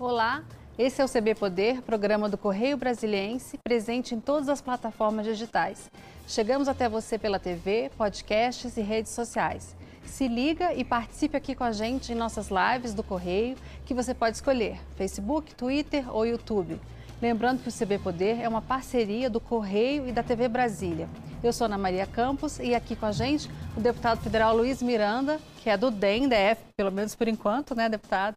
Olá, 0.00 0.44
esse 0.78 1.02
é 1.02 1.04
o 1.04 1.08
CB 1.08 1.34
Poder, 1.34 1.82
programa 1.82 2.28
do 2.28 2.38
Correio 2.38 2.76
Brasiliense, 2.76 3.58
presente 3.64 4.14
em 4.14 4.20
todas 4.20 4.48
as 4.48 4.60
plataformas 4.60 5.26
digitais. 5.26 5.90
Chegamos 6.28 6.68
até 6.68 6.88
você 6.88 7.18
pela 7.18 7.40
TV, 7.40 7.90
podcasts 7.98 8.76
e 8.76 8.80
redes 8.80 9.10
sociais. 9.10 9.74
Se 10.04 10.28
liga 10.28 10.72
e 10.72 10.84
participe 10.84 11.36
aqui 11.36 11.52
com 11.52 11.64
a 11.64 11.72
gente 11.72 12.12
em 12.12 12.14
nossas 12.14 12.48
lives 12.48 12.94
do 12.94 13.02
Correio, 13.02 13.56
que 13.84 13.92
você 13.92 14.14
pode 14.14 14.36
escolher 14.36 14.78
Facebook, 14.94 15.52
Twitter 15.56 16.08
ou 16.14 16.24
YouTube. 16.24 16.80
Lembrando 17.20 17.60
que 17.60 17.68
o 17.68 17.72
CB 17.72 17.98
Poder 17.98 18.40
é 18.40 18.48
uma 18.48 18.62
parceria 18.62 19.28
do 19.28 19.40
Correio 19.40 20.06
e 20.06 20.12
da 20.12 20.22
TV 20.22 20.46
Brasília. 20.46 21.08
Eu 21.42 21.52
sou 21.52 21.64
Ana 21.64 21.76
Maria 21.76 22.06
Campos 22.06 22.60
e 22.60 22.72
aqui 22.72 22.94
com 22.94 23.06
a 23.06 23.10
gente 23.10 23.50
o 23.76 23.80
deputado 23.80 24.20
federal 24.20 24.56
Luiz 24.56 24.80
Miranda, 24.80 25.40
que 25.60 25.68
é 25.68 25.76
do 25.76 25.90
DEM, 25.90 26.28
DF, 26.28 26.62
pelo 26.76 26.92
menos 26.92 27.16
por 27.16 27.26
enquanto, 27.26 27.74
né, 27.74 27.88
deputado? 27.88 28.36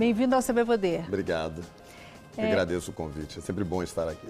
Bem-vindo 0.00 0.34
ao 0.34 0.42
CB 0.42 0.64
Poder. 0.64 1.04
Obrigado. 1.08 1.62
É... 2.34 2.46
Agradeço 2.46 2.90
o 2.90 2.94
convite. 2.94 3.38
É 3.38 3.42
sempre 3.42 3.62
bom 3.62 3.82
estar 3.82 4.08
aqui. 4.08 4.28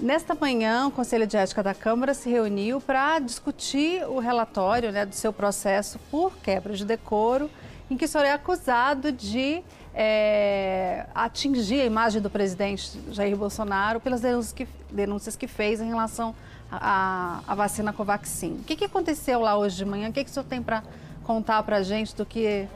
Nesta 0.00 0.34
manhã, 0.34 0.88
o 0.88 0.90
Conselho 0.90 1.24
de 1.24 1.36
Ética 1.36 1.62
da 1.62 1.72
Câmara 1.72 2.14
se 2.14 2.28
reuniu 2.28 2.80
para 2.80 3.20
discutir 3.20 4.02
o 4.08 4.18
relatório 4.18 4.90
né, 4.90 5.06
do 5.06 5.14
seu 5.14 5.32
processo 5.32 6.00
por 6.10 6.36
quebra 6.38 6.74
de 6.74 6.84
decoro, 6.84 7.48
em 7.88 7.96
que 7.96 8.06
o 8.06 8.08
senhor 8.08 8.24
é 8.24 8.32
acusado 8.32 9.12
de 9.12 9.62
é, 9.94 11.06
atingir 11.14 11.80
a 11.80 11.84
imagem 11.84 12.20
do 12.20 12.28
presidente 12.28 13.00
Jair 13.12 13.36
Bolsonaro 13.36 14.00
pelas 14.00 14.20
denúncias 14.20 14.52
que, 14.52 14.66
denúncias 14.90 15.36
que 15.36 15.46
fez 15.46 15.80
em 15.80 15.86
relação 15.86 16.34
à, 16.68 17.54
vacina 17.56 17.92
Covaxin. 17.92 18.54
O 18.54 18.64
que, 18.64 18.74
que, 18.74 18.86
aconteceu 18.86 19.38
lá 19.38 19.56
hoje 19.56 19.76
de 19.76 19.84
manhã? 19.84 20.08
O 20.08 20.12
que, 20.12 20.24
que 20.24 20.30
o 20.30 20.34
senhor 20.34 20.46
tem 20.46 20.60
para 20.60 20.82
contar 21.22 21.62
para 21.62 21.76
a 21.76 21.82
gente 21.84 22.16
do 22.16 22.26
que 22.26 22.66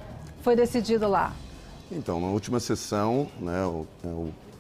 foi 0.42 0.55
decidido 0.55 1.09
lá? 1.09 1.34
Então, 1.91 2.20
na 2.20 2.27
última 2.29 2.59
sessão, 2.59 3.29
né, 3.41 3.65
o, 3.65 3.87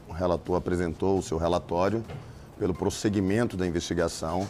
o 0.08 0.12
relator 0.12 0.56
apresentou 0.56 1.18
o 1.18 1.22
seu 1.22 1.38
relatório 1.38 2.04
pelo 2.58 2.72
prosseguimento 2.72 3.56
da 3.56 3.66
investigação. 3.66 4.46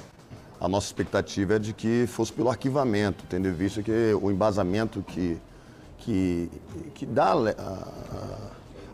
A 0.61 0.69
nossa 0.69 0.87
expectativa 0.87 1.57
é 1.57 1.59
de 1.59 1.73
que 1.73 2.07
fosse 2.07 2.33
pelo 2.33 2.51
arquivamento, 2.51 3.25
tendo 3.29 3.49
em 3.49 3.53
vista 3.53 3.83
que 3.83 4.15
o 4.21 4.31
embasamento 4.31 5.03
que, 5.03 5.39
que, 5.99 6.51
que 6.95 7.07
dá 7.07 7.33
a, 7.33 7.89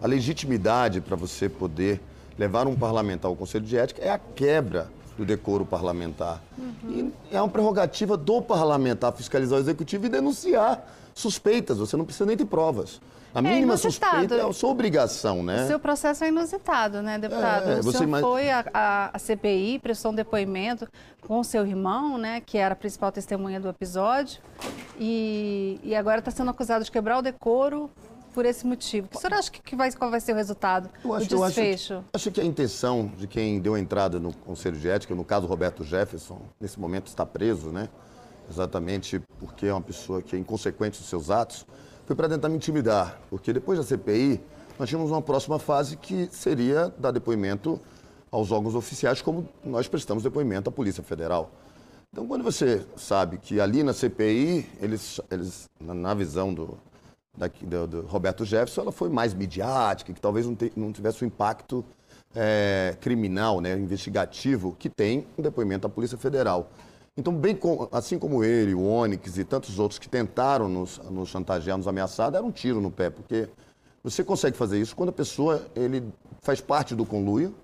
a, 0.03 0.07
legitimidade 0.07 1.01
para 1.01 1.17
você 1.17 1.49
poder 1.49 2.01
levar 2.39 2.67
um 2.67 2.75
parlamentar 2.75 3.29
ao 3.29 3.37
Conselho 3.37 3.65
de 3.65 3.77
Ética 3.77 4.03
é 4.03 4.11
a 4.11 4.19
quebra 4.19 4.91
do 5.17 5.25
decoro 5.25 5.65
parlamentar. 5.65 6.43
Uhum. 6.57 7.13
E 7.31 7.35
é 7.37 7.41
uma 7.41 7.49
prerrogativa 7.49 8.17
do 8.17 8.41
parlamentar 8.41 9.13
fiscalizar 9.13 9.59
o 9.59 9.63
executivo 9.63 10.07
e 10.07 10.09
denunciar 10.09 10.85
suspeitas. 11.15 11.79
Você 11.79 11.97
não 11.97 12.05
precisa 12.05 12.27
nem 12.27 12.37
de 12.37 12.45
provas. 12.45 13.01
A 13.35 13.39
é 13.39 13.43
mínima 13.43 13.77
suspeita 13.77 14.35
é 14.35 14.43
a 14.43 14.53
sua 14.53 14.71
obrigação, 14.71 15.43
né? 15.43 15.65
O 15.65 15.67
seu 15.67 15.79
processo 15.79 16.25
é 16.25 16.29
inusitado, 16.29 17.01
né, 17.01 17.19
deputado? 17.19 17.71
É, 17.71 17.79
o 17.79 17.83
senhor 17.91 18.03
imag... 18.05 18.23
foi 18.23 18.51
à 18.51 19.13
CPI, 19.19 19.79
prestou 19.79 20.13
um 20.13 20.15
depoimento 20.15 20.87
com 21.27 21.41
o 21.41 21.45
seu 21.45 21.67
irmão, 21.67 22.19
né, 22.19 22.41
que 22.41 22.59
era 22.59 22.75
a 22.75 22.77
principal 22.77 23.11
testemunha 23.11 23.59
do 23.59 23.69
episódio, 23.69 24.41
e, 24.99 25.81
e 25.83 25.95
agora 25.95 26.19
está 26.19 26.31
sendo 26.31 26.51
acusado 26.51 26.85
de 26.85 26.91
quebrar 26.91 27.19
o 27.19 27.23
decoro 27.23 27.91
por 28.35 28.45
esse 28.45 28.67
motivo. 28.67 29.09
O 29.15 29.19
senhor 29.19 29.35
acha 29.35 29.51
que 29.51 29.77
vai, 29.77 29.91
qual 29.93 30.11
vai 30.11 30.21
ser 30.21 30.33
o 30.33 30.37
resultado 30.37 30.91
eu 31.05 31.15
acho, 31.15 31.29
do 31.29 31.45
desfecho? 31.45 31.93
Eu 31.95 31.99
acho, 31.99 32.09
acho, 32.15 32.31
que 32.31 32.41
a 32.41 32.45
intenção 32.45 33.11
de 33.17 33.27
quem 33.27 33.61
deu 33.61 33.75
a 33.75 33.81
entrada 33.81 34.19
no 34.19 34.35
Conselho 34.35 34.77
de 34.77 34.89
Ética, 34.89 35.15
no 35.15 35.25
caso 35.25 35.47
Roberto 35.47 35.85
Jefferson, 35.85 36.41
nesse 36.61 36.79
momento 36.79 37.07
está 37.07 37.25
preso, 37.25 37.71
né? 37.71 37.89
Exatamente 38.51 39.23
porque 39.39 39.67
é 39.67 39.73
uma 39.73 39.81
pessoa 39.81 40.21
que 40.21 40.35
é 40.35 40.39
inconsequente 40.39 40.99
dos 40.99 41.09
seus 41.09 41.31
atos 41.31 41.67
foi 42.07 42.17
para 42.17 42.29
tentar 42.29 42.49
me 42.49 42.57
intimidar, 42.57 43.21
porque 43.31 43.53
depois 43.53 43.79
da 43.79 43.85
CPI, 43.85 44.41
nós 44.79 44.89
tínhamos 44.89 45.11
uma 45.11 45.23
próxima 45.23 45.59
fase 45.59 45.97
que 45.97 46.29
seria 46.33 46.93
dar 46.99 47.11
depoimento 47.11 47.81
aos 48.31 48.51
órgãos 48.51 48.75
oficiais, 48.75 49.21
como 49.21 49.49
nós 49.65 49.87
prestamos 49.87 50.23
depoimento 50.23 50.69
à 50.69 50.73
Polícia 50.73 51.03
Federal. 51.03 51.51
Então, 52.13 52.27
quando 52.27 52.43
você 52.43 52.85
sabe 52.97 53.39
que 53.39 53.61
ali 53.61 53.83
na 53.83 53.93
CPI, 53.93 54.67
eles, 54.81 55.21
eles 55.31 55.69
na 55.81 56.13
visão 56.13 56.53
do, 56.53 56.77
daqui, 57.37 57.65
do, 57.65 57.87
do, 57.87 58.01
Roberto 58.03 58.45
Jefferson, 58.45 58.83
ela 58.83 58.93
foi 58.93 59.09
mais 59.09 59.33
midiática, 59.33 60.13
que 60.13 60.21
talvez 60.21 60.47
não, 60.47 60.55
te, 60.55 60.73
não 60.77 60.93
tivesse 60.93 61.23
o 61.23 61.27
impacto 61.27 61.85
é, 62.35 62.97
criminal, 63.01 63.61
né, 63.61 63.75
investigativo, 63.75 64.77
que 64.79 64.89
tem 64.89 65.27
um 65.39 65.43
depoimento 65.43 65.87
à 65.87 65.91
Polícia 65.91 66.19
Federal. 66.19 66.71
Então, 67.15 67.35
bem 67.35 67.55
com, 67.55 67.89
assim 67.93 68.19
como 68.19 68.43
ele, 68.43 68.75
o 68.75 68.87
Onyx 68.87 69.37
e 69.37 69.45
tantos 69.45 69.79
outros 69.79 69.99
que 69.99 70.09
tentaram 70.09 70.67
nos, 70.67 70.99
nos 71.11 71.29
chantagear, 71.29 71.77
nos 71.77 71.87
ameaçar, 71.87 72.31
deram 72.31 72.47
um 72.47 72.51
tiro 72.51 72.81
no 72.81 72.91
pé, 72.91 73.11
porque 73.11 73.51
você 74.03 74.25
consegue 74.25 74.57
fazer 74.57 74.81
isso 74.81 74.97
quando 74.97 75.11
a 75.11 75.13
pessoa 75.13 75.67
ele 75.77 76.03
faz 76.41 76.61
parte 76.63 76.95
do 76.95 77.05
conluio, 77.05 77.55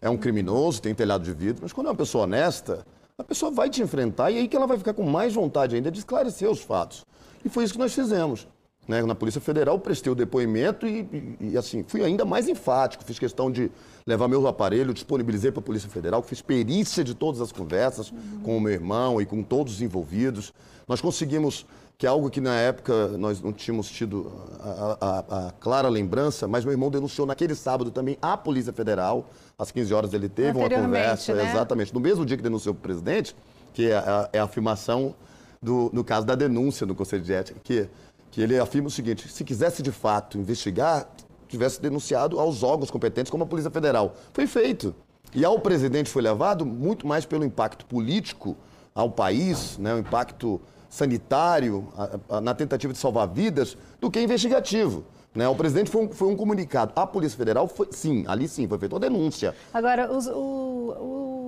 é 0.00 0.08
um 0.08 0.16
criminoso, 0.16 0.80
tem 0.80 0.94
telhado 0.94 1.22
de 1.22 1.32
vidro, 1.34 1.62
mas 1.62 1.74
quando 1.74 1.88
é 1.88 1.90
uma 1.90 1.96
pessoa 1.96 2.24
honesta, 2.24 2.86
a 3.18 3.22
pessoa 3.22 3.52
vai 3.52 3.68
te 3.68 3.82
enfrentar 3.82 4.30
e 4.30 4.38
aí 4.38 4.48
que 4.48 4.56
ela 4.56 4.66
vai 4.66 4.78
ficar 4.78 4.94
com 4.94 5.02
mais 5.02 5.34
vontade 5.34 5.76
ainda 5.76 5.90
de 5.90 5.98
esclarecer 5.98 6.50
os 6.50 6.62
fatos. 6.62 7.04
E 7.44 7.50
foi 7.50 7.64
isso 7.64 7.74
que 7.74 7.78
nós 7.78 7.92
fizemos. 7.92 8.48
Né? 8.90 9.02
Na 9.04 9.14
Polícia 9.14 9.40
Federal 9.40 9.78
prestei 9.78 10.10
o 10.10 10.16
depoimento 10.16 10.84
e, 10.84 11.36
e, 11.40 11.50
e, 11.52 11.56
assim, 11.56 11.84
fui 11.86 12.02
ainda 12.02 12.24
mais 12.24 12.48
enfático. 12.48 13.04
Fiz 13.04 13.20
questão 13.20 13.48
de 13.48 13.70
levar 14.04 14.26
meu 14.26 14.44
aparelho, 14.48 14.92
disponibilizei 14.92 15.52
para 15.52 15.60
a 15.60 15.62
Polícia 15.62 15.88
Federal, 15.88 16.20
fiz 16.24 16.42
perícia 16.42 17.04
de 17.04 17.14
todas 17.14 17.40
as 17.40 17.52
conversas 17.52 18.10
uhum. 18.10 18.40
com 18.42 18.56
o 18.56 18.60
meu 18.60 18.72
irmão 18.72 19.22
e 19.22 19.24
com 19.24 19.44
todos 19.44 19.74
os 19.74 19.80
envolvidos. 19.80 20.52
Nós 20.88 21.00
conseguimos, 21.00 21.64
que 21.96 22.04
é 22.04 22.08
algo 22.08 22.28
que 22.28 22.40
na 22.40 22.56
época 22.56 23.16
nós 23.16 23.40
não 23.40 23.52
tínhamos 23.52 23.88
tido 23.88 24.32
a, 24.58 24.96
a, 25.00 25.46
a 25.46 25.50
clara 25.52 25.88
lembrança, 25.88 26.48
mas 26.48 26.64
meu 26.64 26.72
irmão 26.72 26.90
denunciou 26.90 27.28
naquele 27.28 27.54
sábado 27.54 27.92
também 27.92 28.18
à 28.20 28.36
Polícia 28.36 28.72
Federal. 28.72 29.30
Às 29.56 29.70
15 29.70 29.94
horas 29.94 30.12
ele 30.12 30.28
teve 30.28 30.58
uma 30.58 30.68
conversa, 30.68 31.32
né? 31.32 31.48
exatamente, 31.48 31.94
no 31.94 32.00
mesmo 32.00 32.26
dia 32.26 32.36
que 32.36 32.42
denunciou 32.42 32.74
o 32.74 32.76
presidente, 32.78 33.36
que 33.72 33.88
é 33.88 33.96
a, 33.96 34.28
é 34.32 34.40
a 34.40 34.44
afirmação 34.44 35.14
do, 35.62 35.90
no 35.92 36.02
caso 36.02 36.26
da 36.26 36.34
denúncia 36.34 36.86
no 36.86 36.94
Conselho 36.94 37.22
de 37.22 37.32
Ética, 37.32 37.60
que 37.62 37.88
que 38.30 38.40
ele 38.40 38.58
afirma 38.58 38.88
o 38.88 38.90
seguinte: 38.90 39.28
se 39.28 39.44
quisesse 39.44 39.82
de 39.82 39.92
fato 39.92 40.38
investigar, 40.38 41.08
tivesse 41.48 41.80
denunciado 41.80 42.38
aos 42.38 42.62
órgãos 42.62 42.90
competentes, 42.90 43.30
como 43.30 43.44
a 43.44 43.46
Polícia 43.46 43.70
Federal. 43.70 44.14
Foi 44.32 44.46
feito. 44.46 44.94
E 45.34 45.44
ao 45.44 45.60
presidente 45.60 46.10
foi 46.10 46.22
levado 46.22 46.64
muito 46.66 47.06
mais 47.06 47.24
pelo 47.24 47.44
impacto 47.44 47.84
político 47.86 48.56
ao 48.94 49.10
país, 49.10 49.78
né, 49.78 49.94
o 49.94 49.98
impacto 49.98 50.60
sanitário, 50.88 51.86
a, 51.96 52.36
a, 52.36 52.40
na 52.40 52.52
tentativa 52.52 52.92
de 52.92 52.98
salvar 52.98 53.28
vidas, 53.28 53.76
do 54.00 54.10
que 54.10 54.20
investigativo. 54.20 55.04
Né? 55.32 55.48
O 55.48 55.54
presidente 55.54 55.88
foi 55.88 56.04
um, 56.04 56.08
foi 56.10 56.28
um 56.28 56.36
comunicado. 56.36 56.92
A 56.96 57.06
Polícia 57.06 57.38
Federal, 57.38 57.68
foi, 57.68 57.88
sim, 57.92 58.24
ali 58.26 58.48
sim, 58.48 58.66
foi 58.66 58.78
feita 58.78 58.96
uma 58.96 59.00
denúncia. 59.00 59.54
Agora, 59.72 60.10
os, 60.12 60.26
o, 60.26 60.32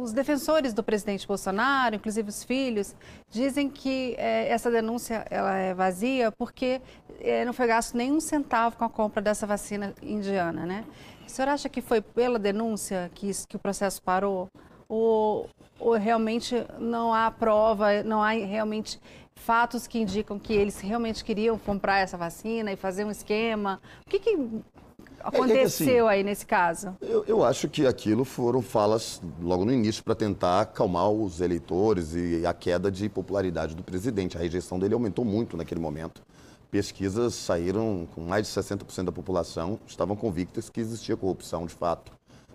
os 0.03 0.13
defensores 0.13 0.75
do 0.75 0.83
presidente 0.83 1.27
Bolsonaro, 1.27 1.95
inclusive 1.95 2.29
os 2.29 2.43
filhos, 2.43 2.95
dizem 3.31 3.69
que 3.71 4.15
é, 4.19 4.49
essa 4.49 4.71
denúncia 4.71 5.25
ela 5.31 5.57
é 5.57 5.73
vazia 5.73 6.33
porque 6.33 6.81
é, 7.21 7.45
não 7.45 7.53
foi 7.53 7.67
gasto 7.69 7.97
nenhum 7.97 8.21
centavo 8.21 8.77
com 8.77 8.85
a 8.85 8.91
compra 8.91 9.23
dessa 9.23 9.47
vacina 9.47 9.95
indiana, 10.03 10.67
né? 10.67 10.85
O 11.27 11.31
senhor 11.31 11.49
acha 11.49 11.69
que 11.69 11.81
foi 11.81 12.01
pela 12.01 12.39
denúncia 12.39 13.11
que, 13.15 13.29
isso, 13.29 13.47
que 13.47 13.57
o 13.57 13.59
processo 13.59 14.03
parou? 14.03 14.49
Ou, 14.89 15.49
ou 15.79 15.93
realmente 15.93 16.67
não 16.79 17.15
há 17.15 17.31
prova, 17.31 18.03
não 18.03 18.23
há 18.23 18.31
realmente 18.31 19.01
fatos 19.35 19.87
que 19.87 19.99
indicam 19.99 20.39
que 20.39 20.53
eles 20.53 20.79
realmente 20.81 21.25
queriam 21.25 21.59
comprar 21.59 22.01
essa 22.01 22.17
vacina 22.17 22.73
e 22.73 22.77
fazer 22.77 23.05
um 23.05 23.11
esquema? 23.11 23.81
O 24.07 24.11
que, 24.11 24.19
que 24.19 24.37
aconteceu 25.23 25.57
é, 25.57 25.61
é 25.61 25.65
assim, 25.65 26.09
aí 26.09 26.25
nesse 26.25 26.47
caso? 26.47 26.97
Eu, 27.01 27.25
eu, 27.27 27.45
acho 27.45 27.69
que 27.69 27.87
aquilo 27.87 28.25
foram 28.25 28.63
falas 28.63 29.21
logo 29.41 29.65
no 29.65 29.73
início 29.73 30.03
para 30.03 30.15
tentar 30.15 30.61
acalmar 30.61 31.11
os 31.11 31.41
eleitores 31.41 32.15
e 32.15 32.45
a 32.47 32.53
queda 32.53 32.91
de 32.91 33.09
popularidade 33.09 33.75
do 33.75 33.83
presidente. 33.83 34.37
A 34.37 34.41
rejeição 34.41 34.79
dele 34.79 34.95
aumentou 34.95 35.25
muito 35.25 35.57
naquele 35.57 35.81
momento. 35.81 36.23
Pesquisas 36.71 37.35
saíram 37.35 38.09
com 38.15 38.23
mais 38.23 38.47
de 38.47 38.53
60% 38.53 39.05
da 39.05 39.13
população 39.13 39.79
estavam 39.87 40.17
convictas 40.17 40.71
que 40.71 40.81
existia 40.81 41.17
corrupção 41.17 41.67
de 41.67 41.75
fato, 41.75 42.13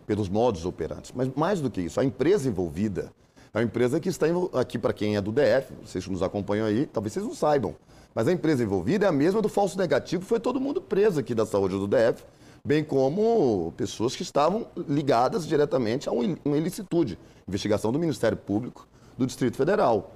pelos 0.08 0.28
modos 0.28 0.66
operantes. 0.66 1.12
Mas 1.16 1.30
mais 1.36 1.62
do 1.62 1.70
que 1.70 1.82
isso, 1.82 2.00
a 2.00 2.04
empresa 2.04 2.50
envolvida 2.50 3.12
é 3.54 3.60
uma 3.60 3.64
empresa 3.64 4.00
que 4.00 4.10
está 4.10 4.26
aqui 4.54 4.78
para 4.78 4.94
quem 4.94 5.16
é 5.16 5.22
do 5.22 5.32
DF, 5.32 5.74
vocês 5.84 6.04
que 6.04 6.12
nos 6.12 6.22
acompanham 6.22 6.66
aí, 6.66 6.86
talvez 6.86 7.14
vocês 7.14 7.26
não 7.26 7.34
saibam. 7.34 7.76
Mas 8.14 8.28
a 8.28 8.32
empresa 8.32 8.64
envolvida 8.64 9.06
é 9.06 9.10
a 9.10 9.12
mesma 9.12 9.42
do 9.42 9.50
falso 9.50 9.78
negativo, 9.78 10.26
foi 10.26 10.40
todo 10.40 10.60
mundo 10.60 10.82
preso 10.82 11.20
aqui 11.20 11.36
da 11.36 11.46
saúde 11.46 11.76
do 11.76 11.88
DF, 11.88 12.24
bem 12.68 12.84
como 12.84 13.74
pessoas 13.78 14.14
que 14.14 14.24
estavam 14.24 14.68
ligadas 14.90 15.48
diretamente 15.48 16.10
a 16.10 16.12
uma 16.12 16.58
ilicitude, 16.58 17.18
investigação 17.48 17.94
do 17.94 17.98
Ministério 17.98 18.38
Público 18.38 18.86
do 19.18 19.26
Distrito 19.26 19.56
Federal. 19.56 20.12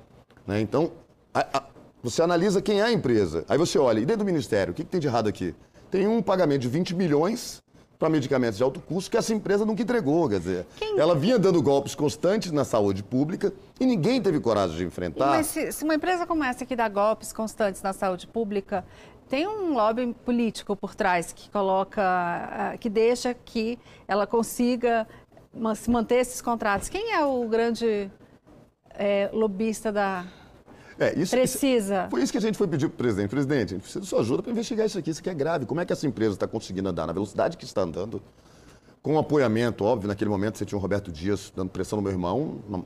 Né? 0.45 0.59
Então, 0.59 0.91
a, 1.33 1.59
a, 1.59 1.63
você 2.03 2.21
analisa 2.21 2.61
quem 2.61 2.81
é 2.81 2.83
a 2.83 2.91
empresa, 2.91 3.45
aí 3.47 3.57
você 3.57 3.79
olha, 3.79 4.01
e 4.01 4.05
dentro 4.05 4.25
do 4.25 4.25
Ministério, 4.25 4.73
o 4.73 4.75
que, 4.75 4.83
que 4.83 4.89
tem 4.89 4.99
de 4.99 5.07
errado 5.07 5.29
aqui? 5.29 5.55
Tem 5.89 6.05
um 6.05 6.21
pagamento 6.21 6.63
de 6.63 6.67
20 6.67 6.93
milhões 6.93 7.63
para 8.01 8.09
medicamentos 8.09 8.57
de 8.57 8.63
alto 8.63 8.79
custo 8.79 9.11
que 9.11 9.15
essa 9.15 9.31
empresa 9.31 9.63
nunca 9.63 9.83
entregou. 9.83 10.27
Quer 10.27 10.39
dizer, 10.39 10.65
Quem... 10.75 10.99
ela 10.99 11.13
vinha 11.13 11.37
dando 11.37 11.61
golpes 11.61 11.93
constantes 11.93 12.51
na 12.51 12.65
saúde 12.65 13.03
pública 13.03 13.53
e 13.79 13.85
ninguém 13.85 14.19
teve 14.19 14.39
coragem 14.39 14.75
de 14.75 14.83
enfrentar. 14.83 15.27
Mas 15.27 15.45
se, 15.45 15.71
se 15.71 15.83
uma 15.83 15.93
empresa 15.93 16.25
como 16.25 16.43
essa 16.43 16.65
que 16.65 16.75
dá 16.75 16.89
golpes 16.89 17.31
constantes 17.31 17.83
na 17.83 17.93
saúde 17.93 18.25
pública, 18.25 18.83
tem 19.31 19.47
um 19.47 19.73
lobby 19.73 20.13
político 20.25 20.75
por 20.75 20.93
trás 20.93 21.31
que 21.31 21.49
coloca, 21.49 22.01
ah, 22.03 22.77
que 22.77 22.89
deixa 22.89 23.33
que 23.33 23.79
ela 24.05 24.27
consiga 24.27 25.07
manter 25.87 26.15
esses 26.15 26.41
contratos. 26.41 26.89
Quem 26.89 27.13
é 27.13 27.23
o 27.23 27.47
grande 27.47 28.11
é, 28.89 29.29
lobista 29.31 29.89
da 29.89 30.25
é, 30.99 31.17
isso, 31.17 31.31
precisa. 31.31 32.01
Isso, 32.01 32.09
foi 32.11 32.21
isso 32.23 32.31
que 32.33 32.37
a 32.37 32.41
gente 32.41 32.57
foi 32.57 32.67
pedir 32.67 32.89
para 32.89 32.95
o 32.95 32.97
presidente. 32.97 33.29
Presidente, 33.29 33.63
a 33.63 33.69
gente 33.69 33.83
precisa 33.83 34.01
de 34.01 34.07
sua 34.07 34.19
ajuda 34.19 34.43
para 34.43 34.51
investigar 34.51 34.85
isso 34.85 34.99
aqui, 34.99 35.11
isso 35.11 35.21
aqui 35.21 35.29
é 35.29 35.33
grave. 35.33 35.65
Como 35.65 35.79
é 35.79 35.85
que 35.85 35.93
essa 35.93 36.05
empresa 36.05 36.33
está 36.33 36.45
conseguindo 36.45 36.89
andar 36.89 37.07
na 37.07 37.13
velocidade 37.13 37.55
que 37.55 37.63
está 37.63 37.83
andando? 37.83 38.21
Com 39.01 39.17
apoiamento, 39.17 39.83
óbvio, 39.83 40.07
naquele 40.07 40.29
momento 40.29 40.59
você 40.59 40.65
tinha 40.65 40.77
o 40.77 40.81
Roberto 40.81 41.11
Dias 41.11 41.51
dando 41.55 41.69
pressão 41.69 41.97
no 41.97 42.03
meu 42.03 42.11
irmão, 42.11 42.59
no, 42.69 42.85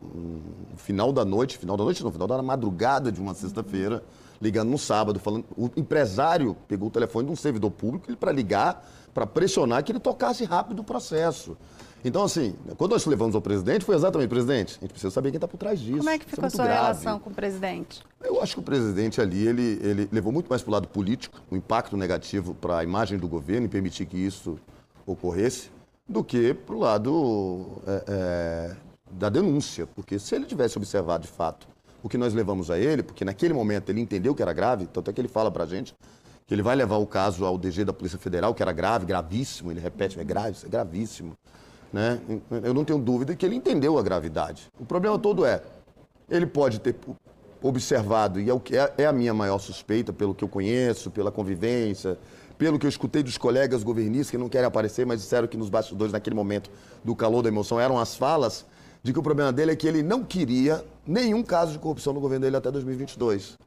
final 0.78 1.12
da 1.12 1.26
noite, 1.26 1.58
final 1.58 1.76
da 1.76 1.84
noite 1.84 2.02
não, 2.02 2.12
final 2.12 2.26
da 2.26 2.42
madrugada 2.42 3.12
de 3.12 3.20
uma 3.20 3.34
sexta-feira, 3.34 4.02
ligando 4.42 4.70
no 4.70 4.78
sábado, 4.78 5.20
falando. 5.20 5.44
O 5.58 5.70
empresário 5.76 6.56
pegou 6.70 6.88
o 6.88 6.92
telefone 6.92 7.26
de 7.26 7.34
um 7.34 7.36
servidor 7.36 7.70
público 7.70 8.16
para 8.16 8.32
ligar, 8.32 8.90
para 9.14 9.28
pressionar 9.28 9.84
que 9.84 9.92
ele 9.92 10.00
tocasse 10.00 10.46
rápido 10.46 10.80
o 10.80 10.84
processo. 10.86 11.58
Então, 12.02 12.24
assim, 12.24 12.56
quando 12.78 12.92
nós 12.92 13.06
levamos 13.06 13.36
ao 13.36 13.42
presidente, 13.42 13.84
foi 13.84 13.96
exatamente, 13.96 14.30
presidente, 14.30 14.78
a 14.78 14.82
gente 14.82 14.92
precisa 14.92 15.12
saber 15.12 15.32
quem 15.32 15.38
está 15.38 15.48
por 15.50 15.58
trás 15.58 15.82
disso. 15.82 15.98
Como 15.98 16.10
é 16.10 16.18
que 16.18 16.26
é 16.26 16.30
ficou 16.30 16.46
é 16.46 16.48
a 16.48 16.50
sua 16.50 16.64
grave. 16.64 16.82
relação 16.82 17.20
com 17.20 17.30
o 17.30 17.34
presidente? 17.34 18.04
Eu 18.24 18.42
acho 18.42 18.54
que 18.54 18.60
o 18.62 18.64
presidente 18.64 19.20
ali, 19.20 19.46
ele, 19.46 19.80
ele 19.82 20.10
levou 20.14 20.32
muito 20.32 20.48
mais 20.48 20.62
para 20.62 20.70
o 20.70 20.74
lado 20.74 20.88
político, 20.88 21.42
o 21.52 21.56
um 21.56 21.58
impacto 21.58 21.98
negativo 21.98 22.54
para 22.54 22.78
a 22.78 22.84
imagem 22.84 23.18
do 23.18 23.28
governo 23.28 23.66
e 23.66 23.70
permitir 23.70 24.06
que 24.06 24.18
isso 24.18 24.58
ocorresse, 25.06 25.75
do 26.08 26.24
que 26.24 26.54
para 26.54 26.76
o 26.76 26.80
lado 26.80 27.82
é, 27.88 28.04
é, 28.08 28.76
da 29.12 29.30
denúncia. 29.30 29.88
Porque 29.88 30.20
se 30.20 30.36
ele 30.36 30.46
tivesse 30.46 30.78
observado 30.78 31.24
de 31.24 31.30
fato 31.32 31.68
o 32.04 32.10
que 32.10 32.18
nós 32.18 32.34
levamos 32.34 32.70
a 32.70 32.78
ele, 32.78 33.02
porque 33.02 33.26
naquele 33.26 33.54
momento 33.54 33.90
ele 33.90 34.00
entendeu 34.00 34.36
que 34.36 34.42
era 34.42 34.54
grave, 34.54 34.86
tanto 34.86 35.10
é 35.10 35.14
que 35.14 35.20
ele 35.20 35.28
fala 35.28 35.50
para 35.50 35.64
a 35.64 35.68
gente 35.68 35.96
que 36.48 36.54
ele 36.54 36.62
vai 36.62 36.76
levar 36.76 36.98
o 36.98 37.08
caso 37.08 37.44
ao 37.44 37.58
DG 37.58 37.84
da 37.84 37.94
Polícia 37.94 38.20
Federal, 38.20 38.54
que 38.54 38.62
era 38.62 38.72
grave, 38.72 39.06
gravíssimo, 39.06 39.72
ele 39.72 39.80
repete, 39.80 40.20
é 40.20 40.24
grave, 40.24 40.56
é 40.64 40.70
gravíssimo. 40.70 41.36
Né? 41.92 42.20
Eu 42.64 42.74
não 42.74 42.86
tenho 42.86 43.00
dúvida 43.00 43.36
que 43.36 43.46
ele 43.46 43.56
entendeu 43.56 43.98
a 43.98 44.04
gravidade. 44.04 44.68
O 44.80 44.86
problema 44.86 45.18
todo 45.18 45.44
é, 45.44 45.64
ele 46.30 46.46
pode 46.46 46.80
ter 46.80 46.96
observado, 47.64 48.40
e 48.40 48.48
é, 48.48 48.54
o 48.54 48.60
que 48.60 48.78
é, 48.78 48.94
é 48.98 49.06
a 49.08 49.14
minha 49.14 49.34
maior 49.34 49.58
suspeita, 49.58 50.14
pelo 50.14 50.36
que 50.36 50.44
eu 50.44 50.48
conheço, 50.48 51.10
pela 51.10 51.32
convivência, 51.32 52.18
pelo 52.58 52.80
que 52.80 52.86
eu 52.86 52.90
escutei 52.90 53.22
dos 53.22 53.38
colegas 53.38 53.84
governistas 53.84 54.32
que 54.32 54.38
não 54.38 54.50
querem 54.50 54.68
aparecer, 54.68 55.06
mas 55.06 55.22
disseram 55.22 55.48
que 55.48 55.58
nos 55.58 55.70
bastidores, 55.70 56.14
naquele 56.14 56.36
momento 56.36 56.70
do 57.04 57.16
calor 57.16 57.42
da 57.42 57.50
emoção, 57.50 57.80
eram 57.80 58.00
as 58.00 58.16
falas, 58.16 58.66
de 59.04 59.14
que 59.14 59.20
o 59.20 59.24
problema 59.24 59.52
dele 59.52 59.72
é 59.72 59.76
que 59.76 59.88
ele 59.88 60.02
não 60.02 60.24
queria 60.24 60.84
nenhum 61.06 61.44
caso 61.44 61.74
de 61.74 61.80
corrupção 61.80 62.14
no 62.14 62.20
governo 62.20 62.46
dele 62.46 62.58
até 62.58 62.72
2022. 62.72 63.58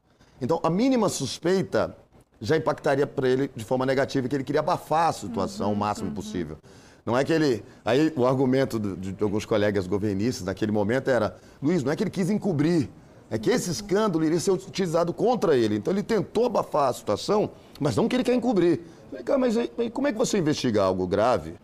Então, 0.40 0.60
a 0.62 0.70
mínima 0.70 1.08
suspeita 1.08 1.96
já 2.40 2.56
impactaria 2.56 3.06
para 3.06 3.28
ele 3.28 3.50
de 3.54 3.64
forma 3.64 3.84
negativa, 3.84 4.28
que 4.28 4.34
ele 4.34 4.44
queria 4.44 4.60
abafar 4.60 5.08
a 5.08 5.12
situação 5.12 5.68
uhum, 5.68 5.74
o 5.74 5.76
máximo 5.76 6.08
uhum. 6.08 6.14
possível. 6.14 6.56
Não 7.04 7.16
é 7.16 7.24
que 7.24 7.32
ele. 7.32 7.64
Aí 7.84 8.12
o 8.16 8.26
argumento 8.26 8.78
de, 8.78 9.12
de 9.12 9.24
alguns 9.24 9.44
colegas 9.44 9.86
governistas 9.86 10.44
naquele 10.44 10.70
momento 10.70 11.08
era: 11.08 11.36
Luiz, 11.62 11.82
não 11.82 11.90
é 11.90 11.96
que 11.96 12.02
ele 12.02 12.10
quis 12.10 12.30
encobrir, 12.30 12.90
é 13.30 13.38
que 13.38 13.50
esse 13.50 13.70
escândalo 13.70 14.24
iria 14.24 14.38
ser 14.38 14.50
utilizado 14.50 15.12
contra 15.12 15.56
ele. 15.56 15.76
Então 15.76 15.92
ele 15.92 16.02
tentou 16.02 16.46
abafar 16.46 16.90
a 16.90 16.92
situação, 16.92 17.50
mas 17.78 17.96
não 17.96 18.08
que 18.08 18.16
ele 18.16 18.24
quer 18.24 18.34
encobrir. 18.34 18.80
Mas 19.38 19.54
como 19.92 20.08
é 20.08 20.12
que 20.12 20.18
você 20.18 20.38
investiga 20.38 20.82
algo 20.82 21.06
grave 21.06 21.54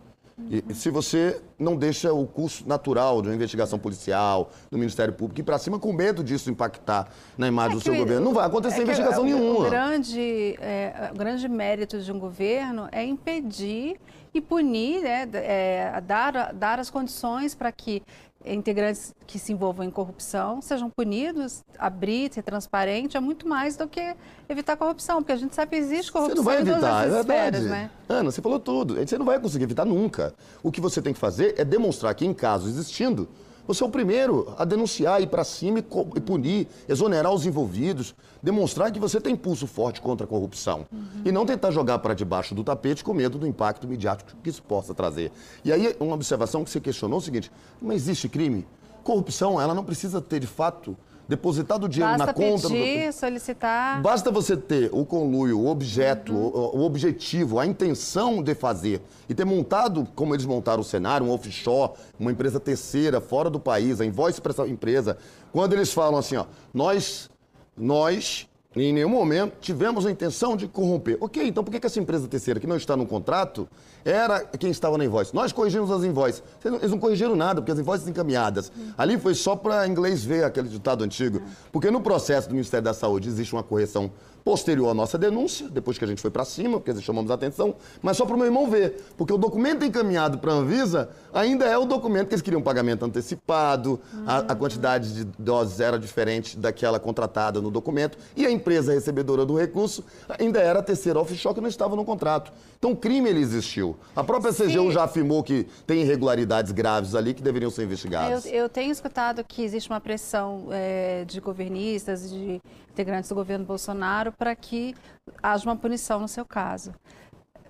e, 0.49 0.73
se 0.73 0.89
você 0.89 1.41
não 1.57 1.77
deixa 1.77 2.11
o 2.11 2.27
curso 2.27 2.67
natural 2.67 3.21
de 3.21 3.29
uma 3.29 3.35
investigação 3.35 3.79
policial, 3.79 4.51
do 4.69 4.77
Ministério 4.77 5.13
Público, 5.13 5.39
ir 5.39 5.43
para 5.43 5.57
cima 5.57 5.79
com 5.79 5.93
medo 5.93 6.23
disso 6.23 6.51
impactar 6.51 7.07
na 7.37 7.47
imagem 7.47 7.71
é 7.71 7.75
do 7.75 7.81
seu 7.81 7.95
governo, 7.95 8.25
não 8.25 8.33
vai 8.33 8.45
acontecer 8.45 8.79
é 8.79 8.83
investigação 8.83 9.23
o, 9.23 9.25
nenhuma. 9.25 9.67
O 9.67 9.69
grande, 9.69 10.57
é, 10.59 11.09
o 11.13 11.17
grande 11.17 11.47
mérito 11.47 11.99
de 11.99 12.11
um 12.11 12.19
governo 12.19 12.89
é 12.91 13.03
impedir 13.05 13.97
e 14.33 14.41
punir, 14.41 15.01
né, 15.01 15.29
é, 15.33 16.01
dar, 16.01 16.53
dar 16.53 16.79
as 16.79 16.89
condições 16.89 17.55
para 17.55 17.71
que 17.71 18.03
integrantes 18.45 19.13
que 19.25 19.39
se 19.39 19.51
envolvam 19.51 19.85
em 19.85 19.89
corrupção 19.89 20.61
sejam 20.61 20.89
punidos, 20.89 21.63
abrir, 21.77 22.31
ser 22.33 22.43
transparente, 22.43 23.17
é 23.17 23.19
muito 23.19 23.47
mais 23.47 23.75
do 23.75 23.87
que 23.87 24.15
evitar 24.47 24.77
corrupção, 24.77 25.17
porque 25.17 25.31
a 25.31 25.35
gente 25.35 25.55
sabe 25.55 25.71
que 25.71 25.77
existe 25.77 26.11
corrupção 26.11 26.35
você 26.35 26.37
não 26.37 26.43
vai 26.43 26.61
evitar, 26.61 26.77
em 26.77 26.81
todas 26.81 26.93
as 26.93 27.15
é 27.15 27.19
esferas, 27.19 27.63
né? 27.63 27.91
Ana, 28.07 28.31
você 28.31 28.41
falou 28.41 28.59
tudo. 28.59 28.95
Você 28.95 29.17
não 29.17 29.25
vai 29.25 29.39
conseguir 29.39 29.63
evitar 29.63 29.85
nunca. 29.85 30.33
O 30.61 30.71
que 30.71 30.79
você 30.79 31.01
tem 31.01 31.13
que 31.13 31.19
fazer 31.19 31.55
é 31.57 31.65
demonstrar 31.65 32.13
que, 32.13 32.25
em 32.25 32.33
caso 32.33 32.67
existindo, 32.67 33.27
você 33.67 33.83
é 33.83 33.85
o 33.85 33.89
primeiro 33.89 34.53
a 34.57 34.65
denunciar, 34.65 35.21
ir 35.21 35.27
para 35.27 35.43
cima 35.43 35.79
e 35.79 36.19
punir, 36.21 36.67
exonerar 36.87 37.31
os 37.31 37.45
envolvidos, 37.45 38.15
demonstrar 38.41 38.91
que 38.91 38.99
você 38.99 39.19
tem 39.19 39.35
pulso 39.35 39.65
forte 39.65 39.99
contra 40.01 40.25
a 40.25 40.27
corrupção. 40.27 40.85
Uhum. 40.91 41.21
E 41.25 41.31
não 41.31 41.45
tentar 41.45 41.71
jogar 41.71 41.99
para 41.99 42.13
debaixo 42.13 42.53
do 42.53 42.63
tapete 42.63 43.03
com 43.03 43.13
medo 43.13 43.37
do 43.37 43.47
impacto 43.47 43.87
midiático 43.87 44.31
que 44.43 44.49
isso 44.49 44.61
possa 44.61 44.93
trazer. 44.93 45.31
E 45.63 45.71
aí, 45.71 45.95
uma 45.99 46.13
observação 46.15 46.63
que 46.63 46.69
você 46.69 46.79
questionou 46.79 47.17
é 47.17 47.21
o 47.21 47.23
seguinte: 47.23 47.51
mas 47.81 48.03
existe 48.03 48.29
crime? 48.29 48.65
Corrupção, 49.03 49.59
ela 49.59 49.73
não 49.73 49.83
precisa 49.83 50.21
ter, 50.21 50.39
de 50.39 50.47
fato, 50.47 50.95
depositado 51.27 51.89
dinheiro 51.89 52.17
Basta 52.17 52.25
na 52.27 52.33
conta. 52.33 52.67
Pedir, 52.67 53.13
solicitar. 53.13 54.01
Basta 54.01 54.31
você 54.31 54.55
ter 54.55 54.89
o 54.91 55.05
conluio, 55.05 55.59
o 55.59 55.67
objeto, 55.67 56.33
uhum. 56.33 56.47
o, 56.47 56.77
o, 56.77 56.85
objetivo, 56.85 57.59
a 57.59 57.65
intenção 57.65 58.43
de 58.43 58.53
fazer 58.53 59.01
e 59.27 59.33
ter 59.33 59.45
montado, 59.45 60.07
como 60.15 60.35
eles 60.35 60.45
montaram 60.45 60.81
o 60.81 60.83
cenário, 60.83 61.27
um 61.27 61.31
offshore, 61.31 61.93
uma 62.19 62.31
empresa 62.31 62.59
terceira 62.59 63.19
fora 63.19 63.49
do 63.49 63.59
país, 63.59 63.99
a 63.99 64.05
invoice 64.05 64.39
para 64.39 64.51
essa 64.51 64.67
empresa. 64.67 65.17
Quando 65.51 65.73
eles 65.73 65.91
falam 65.91 66.19
assim, 66.19 66.35
ó, 66.35 66.45
nós, 66.73 67.29
nós 67.75 68.47
em 68.83 68.91
nenhum 68.91 69.09
momento 69.09 69.53
tivemos 69.61 70.05
a 70.05 70.11
intenção 70.11 70.57
de 70.57 70.67
corromper. 70.67 71.17
Ok, 71.21 71.47
então 71.47 71.63
por 71.63 71.71
que, 71.71 71.85
essa 71.85 71.99
empresa 71.99 72.27
terceira 72.27 72.59
que 72.59 72.67
não 72.67 72.75
está 72.75 72.97
no 72.97 73.05
contrato 73.05 73.67
era 74.03 74.41
quem 74.41 74.69
estava 74.69 74.97
na 74.97 75.05
invoice? 75.05 75.33
Nós 75.33 75.51
corrigimos 75.51 75.89
as 75.89 76.03
invoices. 76.03 76.43
Eles 76.63 76.91
não 76.91 76.99
corrigiram 76.99 77.35
nada, 77.35 77.61
porque 77.61 77.71
as 77.71 77.79
invoices 77.79 78.07
encaminhadas. 78.07 78.71
Ali 78.97 79.17
foi 79.17 79.33
só 79.33 79.55
para 79.55 79.87
inglês 79.87 80.23
ver 80.23 80.43
aquele 80.43 80.67
ditado 80.67 81.03
antigo. 81.03 81.41
Porque 81.71 81.89
no 81.89 82.01
processo 82.01 82.49
do 82.49 82.53
Ministério 82.53 82.83
da 82.83 82.93
Saúde 82.93 83.29
existe 83.29 83.53
uma 83.53 83.63
correção 83.63 84.11
posterior 84.45 84.89
à 84.89 84.93
nossa 84.93 85.17
denúncia, 85.17 85.67
depois 85.67 85.97
que 85.97 86.05
a 86.05 86.07
gente 86.07 86.21
foi 86.21 86.29
para 86.29 86.45
cima, 86.45 86.79
porque 86.79 87.01
chamamos 87.01 87.31
a 87.31 87.33
atenção, 87.33 87.75
mas 87.99 88.15
só 88.15 88.27
para 88.27 88.35
o 88.35 88.37
meu 88.37 88.45
irmão 88.45 88.69
ver, 88.69 89.03
porque 89.17 89.33
o 89.33 89.39
documento 89.39 89.83
encaminhado 89.83 90.37
para 90.37 90.51
a 90.51 90.55
Anvisa 90.57 91.09
ainda 91.33 91.65
é 91.65 91.75
o 91.75 91.83
documento 91.83 92.27
que 92.27 92.35
eles 92.35 92.43
queriam 92.43 92.61
pagamento 92.61 93.03
antecipado, 93.03 93.99
a, 94.27 94.37
a, 94.37 94.55
quantidade 94.55 95.15
de 95.15 95.23
doses 95.39 95.79
era 95.79 95.97
diferente 95.97 96.59
daquela 96.59 96.99
contratada 96.99 97.59
no 97.59 97.71
documento, 97.71 98.19
e 98.37 98.45
a 98.45 98.51
empresa 98.51 98.93
recebedora 98.93 99.47
do 99.47 99.57
recurso 99.57 100.05
ainda 100.37 100.59
era 100.59 100.77
a 100.77 100.83
terceira 100.83 101.19
offshore 101.19 101.55
que 101.55 101.61
não 101.61 101.67
estava 101.67 101.95
no 101.95 102.05
contrato. 102.05 102.53
Então 102.77 102.91
o 102.91 102.95
crime 102.95 103.27
ele 103.27 103.39
existiu. 103.39 103.95
A 104.15 104.23
própria 104.23 104.53
Sim. 104.53 104.67
CGU 104.67 104.91
já 104.91 105.05
afirmou 105.05 105.41
que 105.41 105.65
tem 105.87 106.01
irregularidades 106.01 106.71
graves 106.71 107.15
ali 107.15 107.33
que 107.33 107.41
deveriam 107.41 107.71
ser 107.71 107.85
investigadas. 107.85 108.45
Eu, 108.45 108.51
eu 108.51 108.69
tenho 108.69 108.91
escutado 108.91 109.43
que 109.43 109.63
existe 109.63 109.89
uma 109.89 109.99
pressão 109.99 110.67
é, 110.69 111.25
de 111.25 111.41
governistas, 111.41 112.29
de 112.29 112.61
integrantes 112.91 113.27
do 113.27 113.35
governo 113.35 113.65
Bolsonaro, 113.65 114.31
para 114.37 114.55
que 114.55 114.95
haja 115.41 115.65
uma 115.65 115.75
punição 115.75 116.19
no 116.19 116.27
seu 116.27 116.45
caso. 116.45 116.93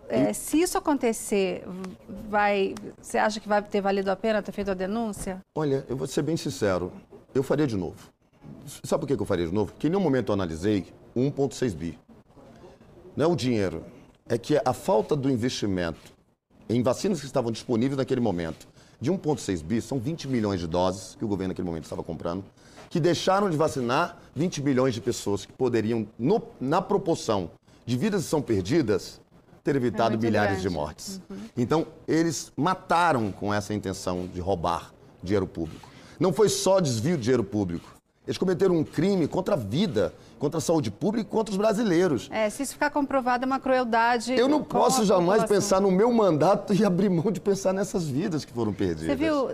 É, 0.07 0.33
se 0.33 0.61
isso 0.61 0.77
acontecer, 0.77 1.63
vai, 2.29 2.75
você 3.01 3.17
acha 3.17 3.39
que 3.39 3.47
vai 3.47 3.61
ter 3.61 3.81
valido 3.81 4.11
a 4.11 4.15
pena 4.15 4.41
ter 4.41 4.51
feito 4.51 4.71
a 4.71 4.73
denúncia? 4.73 5.41
Olha, 5.55 5.83
eu 5.89 5.97
vou 5.97 6.05
ser 6.05 6.21
bem 6.21 6.37
sincero, 6.37 6.91
eu 7.33 7.41
faria 7.41 7.65
de 7.65 7.75
novo. 7.75 8.11
Sabe 8.83 9.01
por 9.01 9.07
que 9.07 9.21
eu 9.21 9.25
faria 9.25 9.47
de 9.47 9.53
novo? 9.53 9.71
Porque 9.71 9.87
em 9.87 9.89
nenhum 9.89 10.03
momento 10.03 10.29
eu 10.29 10.33
analisei 10.33 10.85
1,6 11.15 11.75
bi. 11.75 11.99
Não 13.15 13.25
é 13.25 13.27
o 13.27 13.35
dinheiro, 13.35 13.83
é 14.27 14.37
que 14.37 14.59
a 14.63 14.73
falta 14.73 15.15
do 15.15 15.29
investimento 15.29 16.13
em 16.69 16.83
vacinas 16.83 17.19
que 17.19 17.25
estavam 17.25 17.51
disponíveis 17.51 17.97
naquele 17.97 18.21
momento, 18.21 18.67
de 18.99 19.11
1,6 19.11 19.63
bi, 19.63 19.81
são 19.81 19.99
20 19.99 20.27
milhões 20.27 20.59
de 20.59 20.67
doses 20.67 21.15
que 21.15 21.25
o 21.25 21.27
governo 21.27 21.49
naquele 21.49 21.67
momento 21.67 21.83
estava 21.83 22.03
comprando, 22.03 22.43
que 22.89 22.99
deixaram 22.99 23.49
de 23.49 23.57
vacinar 23.57 24.17
20 24.35 24.61
milhões 24.61 24.93
de 24.93 25.01
pessoas 25.01 25.45
que 25.45 25.51
poderiam, 25.51 26.07
no, 26.17 26.41
na 26.59 26.81
proporção 26.81 27.51
de 27.85 27.97
vidas 27.97 28.23
que 28.23 28.29
são 28.29 28.41
perdidas, 28.41 29.21
ter 29.63 29.75
evitado 29.75 30.15
é 30.15 30.17
milhares 30.17 30.61
grande. 30.61 30.69
de 30.69 30.69
mortes. 30.69 31.21
Uhum. 31.29 31.37
Então, 31.57 31.87
eles 32.07 32.51
mataram 32.55 33.31
com 33.31 33.53
essa 33.53 33.73
intenção 33.73 34.27
de 34.27 34.39
roubar 34.39 34.93
dinheiro 35.23 35.47
público. 35.47 35.89
Não 36.19 36.31
foi 36.31 36.49
só 36.49 36.79
desvio 36.79 37.17
de 37.17 37.23
dinheiro 37.23 37.43
público. 37.43 37.95
Eles 38.25 38.37
cometeram 38.37 38.75
um 38.75 38.83
crime 38.83 39.27
contra 39.27 39.55
a 39.55 39.57
vida, 39.57 40.13
contra 40.39 40.57
a 40.57 40.61
saúde 40.61 40.91
pública 40.91 41.27
e 41.27 41.31
contra 41.31 41.51
os 41.51 41.57
brasileiros. 41.57 42.29
É, 42.31 42.49
se 42.49 42.63
isso 42.63 42.73
ficar 42.73 42.89
comprovado, 42.89 43.43
é 43.43 43.47
uma 43.47 43.59
crueldade. 43.59 44.33
Eu 44.33 44.47
não 44.47 44.63
posso 44.63 45.05
jamais 45.05 45.43
pensar 45.45 45.79
no 45.79 45.91
meu 45.91 46.11
mandato 46.11 46.73
e 46.73 46.83
abrir 46.83 47.09
mão 47.09 47.31
de 47.31 47.39
pensar 47.39 47.73
nessas 47.73 48.07
vidas 48.07 48.43
que 48.43 48.53
foram 48.53 48.73
perdidas. 48.73 49.05
Você 49.05 49.15
viu, 49.15 49.49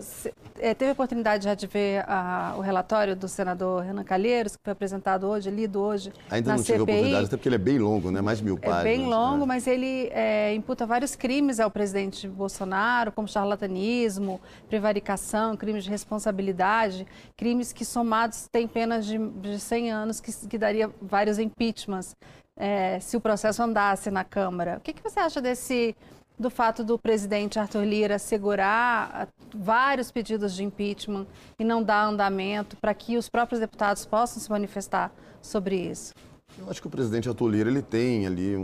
é, 0.60 0.74
teve 0.74 0.90
a 0.90 0.94
oportunidade 0.94 1.46
já 1.46 1.54
de 1.54 1.68
ver 1.68 2.04
a, 2.08 2.56
o 2.58 2.62
relatório 2.62 3.16
do 3.16 3.28
senador 3.28 3.84
Renan 3.84 4.04
Calheiros, 4.04 4.56
que 4.56 4.64
foi 4.64 4.74
apresentado 4.74 5.28
hoje, 5.28 5.50
lido 5.50 5.80
hoje 5.80 6.12
Ainda 6.30 6.50
na 6.52 6.58
não 6.58 6.64
CPI. 6.64 6.74
tive 6.74 6.80
a 6.80 6.84
oportunidade, 6.84 7.26
até 7.26 7.38
porque 7.38 7.50
ele 7.50 7.56
é 7.56 7.60
bem 7.60 7.78
longo, 7.78 8.12
né? 8.12 8.22
Mais 8.22 8.42
mil 8.42 8.58
páginas. 8.58 8.80
É 8.80 8.84
bem 8.84 9.06
longo, 9.06 9.40
né? 9.42 9.46
mas 9.46 9.68
ele 9.68 10.10
é, 10.12 10.54
imputa 10.54 10.86
vários 10.86 11.16
crimes 11.16 11.60
ao 11.60 11.70
presidente 11.70 12.28
Bolsonaro, 12.28 13.12
como 13.12 13.28
charlatanismo, 13.28 14.40
prevaricação, 14.68 15.56
crimes 15.56 15.84
de 15.84 15.90
responsabilidade, 15.90 17.08
crimes 17.36 17.72
que 17.74 17.86
somados 17.86 18.48
têm 18.52 18.68
penas 18.68 19.06
de, 19.06 19.18
de 19.18 19.60
100 19.60 19.92
anos, 19.92 20.20
que, 20.20 20.32
que 20.48 20.58
daria 20.72 20.90
vários 21.02 21.38
impeachments 21.38 22.16
é, 22.58 23.00
se 23.00 23.18
o 23.18 23.22
processo 23.22 23.62
andasse 23.62 24.10
na 24.10 24.24
Câmara. 24.24 24.78
O 24.78 24.82
que, 24.82 24.94
que 24.94 25.04
você 25.04 25.20
acha 25.20 25.42
desse 25.42 25.96
do 26.40 26.50
fato 26.50 26.84
do 26.84 26.98
presidente 26.98 27.60
Arthur 27.60 27.84
Lira 27.84 28.18
segurar 28.18 29.12
ah, 29.14 29.28
vários 29.54 30.12
pedidos 30.12 30.56
de 30.56 30.64
impeachment 30.64 31.28
e 31.60 31.64
não 31.64 31.84
dar 31.84 32.06
andamento 32.06 32.76
para 32.78 32.94
que 32.94 33.16
os 33.16 33.30
próprios 33.30 33.60
deputados 33.60 34.06
possam 34.06 34.42
se 34.42 34.50
manifestar 34.50 35.12
sobre 35.42 35.76
isso? 35.76 36.14
Eu 36.58 36.70
acho 36.70 36.82
que 36.82 36.88
o 36.88 36.90
presidente 36.90 37.30
Arthur 37.30 37.48
Lira 37.48 37.70
ele 37.70 37.82
tem 37.82 38.26
ali, 38.26 38.58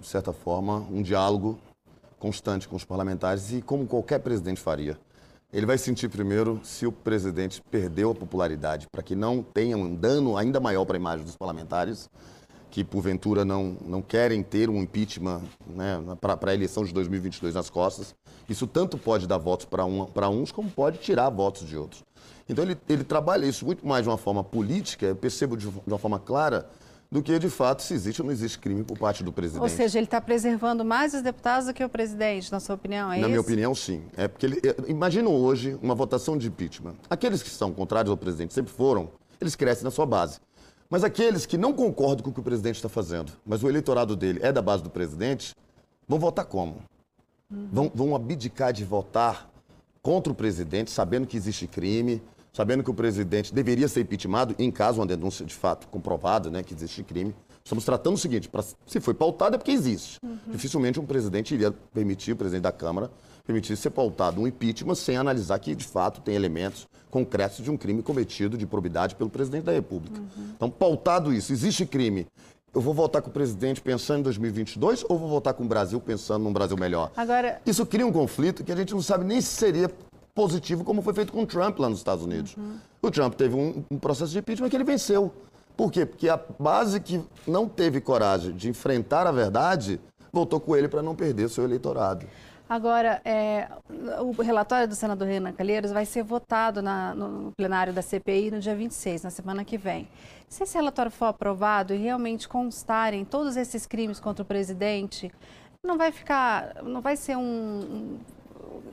de 0.00 0.06
certa 0.06 0.32
forma, 0.32 0.78
um 0.90 1.02
diálogo 1.02 1.58
constante 2.18 2.66
com 2.66 2.76
os 2.76 2.84
parlamentares 2.84 3.52
e 3.52 3.60
como 3.60 3.86
qualquer 3.86 4.20
presidente 4.20 4.60
faria. 4.60 4.98
Ele 5.52 5.66
vai 5.66 5.76
sentir 5.76 6.08
primeiro 6.08 6.58
se 6.64 6.86
o 6.86 6.92
presidente 6.92 7.62
perdeu 7.70 8.10
a 8.10 8.14
popularidade, 8.14 8.86
para 8.90 9.02
que 9.02 9.14
não 9.14 9.42
tenha 9.42 9.76
um 9.76 9.94
dano 9.94 10.38
ainda 10.38 10.58
maior 10.58 10.86
para 10.86 10.96
a 10.96 11.00
imagem 11.00 11.26
dos 11.26 11.36
parlamentares 11.36 12.08
que 12.70 12.82
porventura 12.82 13.44
não, 13.44 13.76
não 13.86 14.00
querem 14.00 14.42
ter 14.42 14.70
um 14.70 14.80
impeachment 14.80 15.42
né, 15.66 16.02
para 16.18 16.50
a 16.50 16.54
eleição 16.54 16.82
de 16.82 16.94
2022 16.94 17.54
nas 17.54 17.68
costas. 17.68 18.14
Isso 18.48 18.66
tanto 18.66 18.96
pode 18.96 19.26
dar 19.26 19.36
votos 19.36 19.66
para 19.66 19.84
um, 19.84 20.06
uns, 20.30 20.50
como 20.50 20.70
pode 20.70 20.96
tirar 20.96 21.28
votos 21.28 21.68
de 21.68 21.76
outros. 21.76 22.02
Então 22.48 22.64
ele, 22.64 22.78
ele 22.88 23.04
trabalha 23.04 23.44
isso 23.44 23.66
muito 23.66 23.86
mais 23.86 24.04
de 24.04 24.08
uma 24.08 24.16
forma 24.16 24.42
política, 24.42 25.04
eu 25.04 25.14
percebo 25.14 25.54
de, 25.54 25.68
de 25.68 25.80
uma 25.86 25.98
forma 25.98 26.18
clara, 26.18 26.66
do 27.12 27.22
que 27.22 27.38
de 27.38 27.50
fato 27.50 27.82
se 27.82 27.92
existe 27.92 28.22
ou 28.22 28.24
não 28.24 28.32
existe 28.32 28.58
crime 28.58 28.82
por 28.82 28.96
parte 28.96 29.22
do 29.22 29.30
presidente. 29.30 29.60
Ou 29.60 29.68
seja, 29.68 29.98
ele 29.98 30.06
está 30.06 30.18
preservando 30.18 30.82
mais 30.82 31.12
os 31.12 31.20
deputados 31.20 31.66
do 31.66 31.74
que 31.74 31.84
o 31.84 31.88
presidente, 31.88 32.50
na 32.50 32.58
sua 32.58 32.74
opinião, 32.74 33.12
é 33.12 33.16
Na 33.16 33.18
isso? 33.18 33.28
minha 33.28 33.40
opinião, 33.42 33.74
sim. 33.74 34.02
É 34.16 34.26
porque 34.26 34.46
ele, 34.46 34.62
é, 34.64 34.90
imagina 34.90 35.28
hoje 35.28 35.78
uma 35.82 35.94
votação 35.94 36.38
de 36.38 36.48
impeachment. 36.48 36.94
Aqueles 37.10 37.42
que 37.42 37.50
são 37.50 37.70
contrários 37.70 38.10
ao 38.10 38.16
presidente 38.16 38.54
sempre 38.54 38.72
foram, 38.72 39.10
eles 39.38 39.54
crescem 39.54 39.84
na 39.84 39.90
sua 39.90 40.06
base. 40.06 40.40
Mas 40.88 41.04
aqueles 41.04 41.44
que 41.44 41.58
não 41.58 41.74
concordam 41.74 42.24
com 42.24 42.30
o 42.30 42.32
que 42.32 42.40
o 42.40 42.42
presidente 42.42 42.76
está 42.76 42.88
fazendo, 42.88 43.30
mas 43.44 43.62
o 43.62 43.68
eleitorado 43.68 44.16
dele 44.16 44.40
é 44.42 44.50
da 44.50 44.62
base 44.62 44.82
do 44.82 44.88
presidente, 44.88 45.54
vão 46.08 46.18
votar 46.18 46.46
como? 46.46 46.76
Uhum. 47.50 47.68
Vão, 47.70 47.92
vão 47.94 48.16
abdicar 48.16 48.72
de 48.72 48.86
votar 48.86 49.50
contra 50.00 50.32
o 50.32 50.34
presidente, 50.34 50.90
sabendo 50.90 51.26
que 51.26 51.36
existe 51.36 51.66
crime, 51.66 52.22
sabendo 52.52 52.84
que 52.84 52.90
o 52.90 52.94
presidente 52.94 53.52
deveria 53.52 53.88
ser 53.88 54.02
impeachmentado, 54.02 54.54
em 54.58 54.70
caso 54.70 55.00
uma 55.00 55.06
denúncia 55.06 55.44
de 55.44 55.54
fato 55.54 55.88
comprovada, 55.88 56.50
né, 56.50 56.62
que 56.62 56.74
existe 56.74 57.02
crime. 57.02 57.34
Estamos 57.64 57.84
tratando 57.84 58.14
o 58.14 58.18
seguinte, 58.18 58.48
pra, 58.48 58.62
se 58.62 59.00
foi 59.00 59.14
pautado 59.14 59.54
é 59.54 59.58
porque 59.58 59.70
existe. 59.70 60.18
Uhum. 60.22 60.36
Dificilmente 60.48 61.00
um 61.00 61.06
presidente 61.06 61.54
iria 61.54 61.72
permitir, 61.94 62.32
o 62.32 62.36
presidente 62.36 62.62
da 62.62 62.72
Câmara, 62.72 63.10
permitir 63.44 63.76
ser 63.76 63.90
pautado 63.90 64.40
um 64.40 64.46
impeachment 64.46 64.94
sem 64.94 65.16
analisar 65.16 65.58
que, 65.58 65.74
de 65.74 65.84
fato, 65.84 66.20
tem 66.20 66.34
elementos 66.34 66.86
concretos 67.10 67.64
de 67.64 67.70
um 67.70 67.76
crime 67.76 68.02
cometido 68.02 68.58
de 68.58 68.66
probidade 68.66 69.14
pelo 69.14 69.30
presidente 69.30 69.64
da 69.64 69.72
República. 69.72 70.20
Uhum. 70.20 70.52
Então, 70.56 70.70
pautado 70.70 71.32
isso, 71.32 71.52
existe 71.52 71.86
crime. 71.86 72.26
Eu 72.74 72.80
vou 72.80 72.94
votar 72.94 73.20
com 73.20 73.28
o 73.28 73.32
presidente 73.32 73.82
pensando 73.82 74.20
em 74.20 74.22
2022 74.22 75.04
ou 75.08 75.18
vou 75.18 75.28
votar 75.28 75.52
com 75.52 75.62
o 75.62 75.66
Brasil 75.66 76.00
pensando 76.00 76.42
num 76.44 76.52
Brasil 76.52 76.76
melhor? 76.76 77.12
Agora... 77.14 77.60
Isso 77.66 77.84
cria 77.84 78.06
um 78.06 78.12
conflito 78.12 78.64
que 78.64 78.72
a 78.72 78.76
gente 78.76 78.94
não 78.94 79.02
sabe 79.02 79.24
nem 79.24 79.40
se 79.42 79.48
seria 79.48 79.90
positivo 80.34 80.84
como 80.84 81.02
foi 81.02 81.14
feito 81.14 81.32
com 81.32 81.42
o 81.42 81.46
Trump 81.46 81.78
lá 81.78 81.88
nos 81.88 81.98
Estados 81.98 82.24
Unidos. 82.24 82.56
Uhum. 82.56 82.78
O 83.00 83.10
Trump 83.10 83.34
teve 83.34 83.54
um, 83.54 83.84
um 83.90 83.98
processo 83.98 84.32
de 84.32 84.38
impeachment 84.38 84.68
que 84.68 84.76
ele 84.76 84.84
venceu. 84.84 85.32
Por 85.76 85.90
quê? 85.90 86.04
Porque 86.04 86.28
a 86.28 86.38
base 86.58 87.00
que 87.00 87.20
não 87.46 87.68
teve 87.68 88.00
coragem 88.00 88.52
de 88.52 88.68
enfrentar 88.68 89.26
a 89.26 89.32
verdade 89.32 90.00
voltou 90.32 90.60
com 90.60 90.76
ele 90.76 90.88
para 90.88 91.02
não 91.02 91.14
perder 91.14 91.48
seu 91.48 91.64
eleitorado. 91.64 92.26
Agora, 92.68 93.20
é, 93.22 93.68
o 94.20 94.30
relatório 94.40 94.88
do 94.88 94.94
senador 94.94 95.28
Renan 95.28 95.52
Calheiros 95.52 95.90
vai 95.90 96.06
ser 96.06 96.22
votado 96.22 96.80
na, 96.80 97.14
no 97.14 97.52
plenário 97.54 97.92
da 97.92 98.00
CPI 98.00 98.50
no 98.50 98.60
dia 98.60 98.74
26, 98.74 99.24
na 99.24 99.30
semana 99.30 99.62
que 99.62 99.76
vem. 99.76 100.08
Se 100.48 100.62
esse 100.62 100.74
relatório 100.74 101.10
for 101.10 101.26
aprovado 101.26 101.92
e 101.92 101.98
realmente 101.98 102.48
constarem 102.48 103.26
todos 103.26 103.58
esses 103.58 103.84
crimes 103.84 104.18
contra 104.18 104.42
o 104.42 104.46
presidente, 104.46 105.30
não 105.84 105.98
vai 105.98 106.12
ficar, 106.12 106.82
não 106.82 107.02
vai 107.02 107.14
ser 107.14 107.36
um 107.36 108.18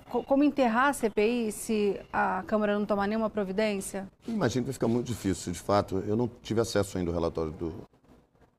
como 0.09 0.43
enterrar 0.43 0.89
a 0.89 0.93
CPI 0.93 1.51
se 1.51 1.99
a 2.11 2.43
Câmara 2.47 2.77
não 2.77 2.85
tomar 2.85 3.07
nenhuma 3.07 3.29
providência? 3.29 4.07
Imagino 4.27 4.63
que 4.63 4.67
vai 4.67 4.73
ficar 4.73 4.87
muito 4.87 5.07
difícil. 5.07 5.51
De 5.51 5.59
fato, 5.59 6.03
eu 6.07 6.15
não 6.15 6.29
tive 6.41 6.61
acesso 6.61 6.97
ainda 6.97 7.11
ao 7.11 7.13
relatório 7.15 7.51
do, 7.51 7.73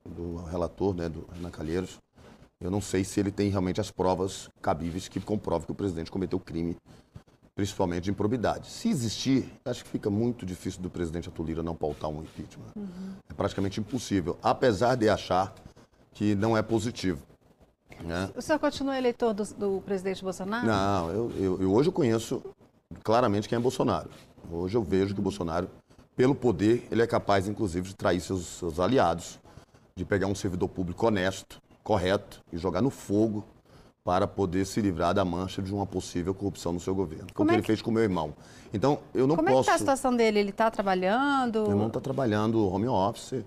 do 0.05 0.37
relator, 0.45 0.95
né, 0.95 1.09
do 1.09 1.27
Renan 1.33 1.51
Calheiros. 1.51 1.99
Eu 2.61 2.71
não 2.71 2.81
sei 2.81 3.05
se 3.05 3.19
ele 3.19 3.31
tem 3.31 3.49
realmente 3.49 3.81
as 3.81 3.91
provas 3.91 4.51
cabíveis 4.61 5.09
que 5.09 5.19
comprovem 5.19 5.65
que 5.65 5.73
o 5.73 5.75
presidente 5.75 6.11
cometeu 6.11 6.39
crime, 6.39 6.77
principalmente 7.55 8.05
de 8.05 8.11
improbidade. 8.11 8.69
Se 8.69 8.89
existir, 8.89 9.51
acho 9.65 9.83
que 9.83 9.91
fica 9.91 10.11
muito 10.11 10.45
difícil 10.45 10.83
do 10.83 10.91
presidente 10.91 11.29
Atulira 11.29 11.63
não 11.63 11.75
pautar 11.75 12.11
um 12.11 12.21
impeachment. 12.21 12.67
Uhum. 12.77 13.15
É 13.29 13.33
praticamente 13.33 13.81
impossível, 13.81 14.39
apesar 14.43 14.95
de 14.95 15.09
achar 15.09 15.55
que 16.13 16.35
não 16.35 16.57
é 16.57 16.61
positivo. 16.61 17.23
Né? 18.03 18.31
O 18.35 18.43
senhor 18.43 18.59
continua 18.59 18.97
eleitor 18.97 19.35
do, 19.35 19.45
do 19.55 19.83
presidente 19.85 20.23
Bolsonaro? 20.23 20.67
Não, 20.67 21.11
eu, 21.11 21.33
eu, 21.37 21.63
eu, 21.63 21.73
hoje 21.73 21.89
eu 21.89 21.93
conheço 21.93 22.43
claramente 23.03 23.49
quem 23.49 23.57
é 23.57 23.61
Bolsonaro. 23.61 24.11
Hoje 24.51 24.77
eu 24.77 24.83
vejo 24.83 25.15
que 25.15 25.21
o 25.21 25.23
Bolsonaro, 25.23 25.69
pelo 26.17 26.35
poder, 26.35 26.87
ele 26.91 27.03
é 27.03 27.07
capaz, 27.07 27.47
inclusive, 27.47 27.89
de 27.89 27.95
trair 27.95 28.21
seus, 28.21 28.47
seus 28.47 28.81
aliados, 28.81 29.39
de 29.95 30.05
pegar 30.05 30.27
um 30.27 30.35
servidor 30.35 30.69
público 30.69 31.07
honesto, 31.07 31.61
correto 31.83 32.43
e 32.53 32.57
jogar 32.57 32.81
no 32.81 32.91
fogo 32.91 33.45
para 34.03 34.27
poder 34.27 34.65
se 34.65 34.81
livrar 34.81 35.13
da 35.13 35.25
mancha 35.25 35.61
de 35.61 35.73
uma 35.73 35.87
possível 35.87 36.35
corrupção 36.35 36.73
no 36.73 36.81
seu 36.81 36.95
governo. 36.95 37.27
Como, 37.35 37.49
como 37.49 37.51
é 37.51 37.55
que 37.55 37.59
ele 37.61 37.67
fez 37.67 37.83
com 37.83 37.91
meu 37.91 38.03
irmão. 38.03 38.35
Então, 38.73 38.99
eu 39.15 39.27
não 39.27 39.37
como 39.37 39.49
posso... 39.49 39.49
Como 39.49 39.49
é 39.49 39.55
que 39.55 39.61
está 39.61 39.75
a 39.75 39.79
situação 39.79 40.17
dele? 40.17 40.41
Ele 40.41 40.51
está 40.51 40.71
trabalhando? 40.71 41.63
Meu 41.63 41.71
irmão 41.71 41.87
está 41.89 42.01
trabalhando 42.01 42.67
home 42.67 42.89
office, 42.89 43.45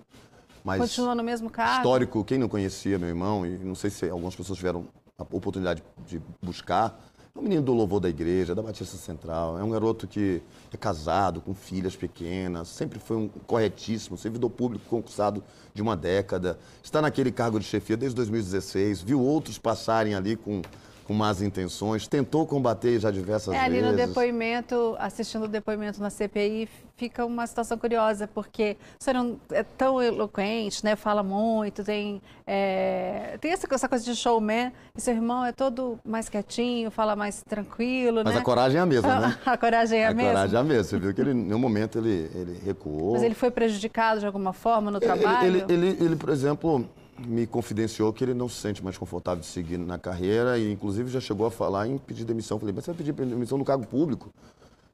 mas... 0.64 0.80
Continua 0.80 1.14
no 1.14 1.22
mesmo 1.22 1.50
cargo? 1.50 1.76
Histórico, 1.76 2.24
quem 2.24 2.38
não 2.38 2.48
conhecia 2.48 2.98
meu 2.98 3.08
irmão, 3.08 3.44
e 3.44 3.58
não 3.58 3.74
sei 3.74 3.90
se 3.90 4.08
algumas 4.08 4.34
pessoas 4.34 4.56
tiveram 4.56 4.86
a 5.18 5.22
oportunidade 5.22 5.82
de 6.06 6.20
buscar, 6.42 6.98
é 7.36 7.38
um 7.38 7.42
menino 7.42 7.62
do 7.62 7.74
louvor 7.74 7.98
da 8.00 8.08
igreja, 8.08 8.54
da 8.54 8.62
Batista 8.62 8.96
Central. 8.96 9.58
É 9.58 9.64
um 9.64 9.68
garoto 9.68 10.06
que 10.06 10.40
é 10.72 10.76
casado, 10.76 11.40
com 11.40 11.52
filhas 11.52 11.96
pequenas, 11.96 12.68
sempre 12.68 13.00
foi 13.00 13.16
um 13.16 13.28
corretíssimo, 13.28 14.16
servidor 14.16 14.50
público 14.50 14.84
concursado 14.88 15.42
de 15.74 15.82
uma 15.82 15.96
década. 15.96 16.58
Está 16.82 17.02
naquele 17.02 17.32
cargo 17.32 17.58
de 17.58 17.66
chefia 17.66 17.96
desde 17.96 18.14
2016, 18.16 19.02
viu 19.02 19.20
outros 19.20 19.58
passarem 19.58 20.14
ali 20.14 20.36
com 20.36 20.62
com 21.04 21.12
más 21.12 21.42
intenções, 21.42 22.08
tentou 22.08 22.46
combater 22.46 22.98
já 22.98 23.10
diversas 23.10 23.54
é, 23.54 23.68
vezes. 23.68 23.84
Ali 23.84 23.90
no 23.90 23.96
depoimento, 23.96 24.96
assistindo 24.98 25.44
o 25.44 25.48
depoimento 25.48 26.00
na 26.00 26.10
CPI, 26.10 26.68
fica 26.96 27.24
uma 27.24 27.46
situação 27.46 27.76
curiosa, 27.76 28.26
porque 28.26 28.76
o 29.00 29.04
senhor 29.04 29.22
não 29.22 29.36
é 29.50 29.62
tão 29.62 30.02
eloquente, 30.02 30.84
né? 30.84 30.96
Fala 30.96 31.22
muito, 31.22 31.84
tem, 31.84 32.22
é, 32.46 33.36
tem 33.40 33.52
essa, 33.52 33.66
essa, 33.70 33.88
coisa 33.88 34.04
de 34.04 34.16
showman, 34.16 34.72
e 34.96 35.00
seu 35.00 35.14
irmão 35.14 35.44
é 35.44 35.52
todo 35.52 35.98
mais 36.04 36.28
quietinho, 36.28 36.90
fala 36.90 37.14
mais 37.14 37.42
tranquilo, 37.42 38.22
Mas 38.24 38.34
né? 38.34 38.40
a 38.40 38.42
coragem 38.42 38.78
é 38.78 38.82
a 38.82 38.86
mesma, 38.86 39.20
né? 39.20 39.38
a 39.44 39.56
coragem 39.56 39.98
é 39.98 40.06
a, 40.06 40.10
a 40.10 40.14
mesma? 40.14 40.30
A 40.30 40.34
coragem 40.34 40.56
é 40.56 40.60
a 40.60 40.64
mesma. 40.64 40.84
Você 40.84 40.98
viu 40.98 41.14
que 41.14 41.20
ele, 41.20 41.32
em 41.32 41.52
um 41.52 41.58
momento 41.58 41.98
ele, 41.98 42.30
ele 42.34 42.60
recuou. 42.64 43.12
Mas 43.12 43.22
ele 43.22 43.34
foi 43.34 43.50
prejudicado 43.50 44.20
de 44.20 44.26
alguma 44.26 44.52
forma 44.52 44.90
no 44.90 45.00
trabalho? 45.00 45.46
Ele, 45.46 45.64
ele, 45.68 45.86
ele, 45.86 46.04
ele 46.04 46.16
por 46.16 46.30
exemplo 46.30 46.88
me 47.18 47.46
confidenciou 47.46 48.12
que 48.12 48.24
ele 48.24 48.34
não 48.34 48.48
se 48.48 48.56
sente 48.56 48.82
mais 48.82 48.98
confortável 48.98 49.40
de 49.40 49.46
seguir 49.46 49.78
na 49.78 49.98
carreira 49.98 50.58
e, 50.58 50.72
inclusive, 50.72 51.10
já 51.10 51.20
chegou 51.20 51.46
a 51.46 51.50
falar 51.50 51.86
em 51.86 51.98
pedir 51.98 52.24
demissão. 52.24 52.58
Falei, 52.58 52.74
mas 52.74 52.84
você 52.84 52.92
vai 52.92 52.98
pedir 52.98 53.12
demissão 53.12 53.58
no 53.58 53.64
cargo 53.64 53.86
público? 53.86 54.30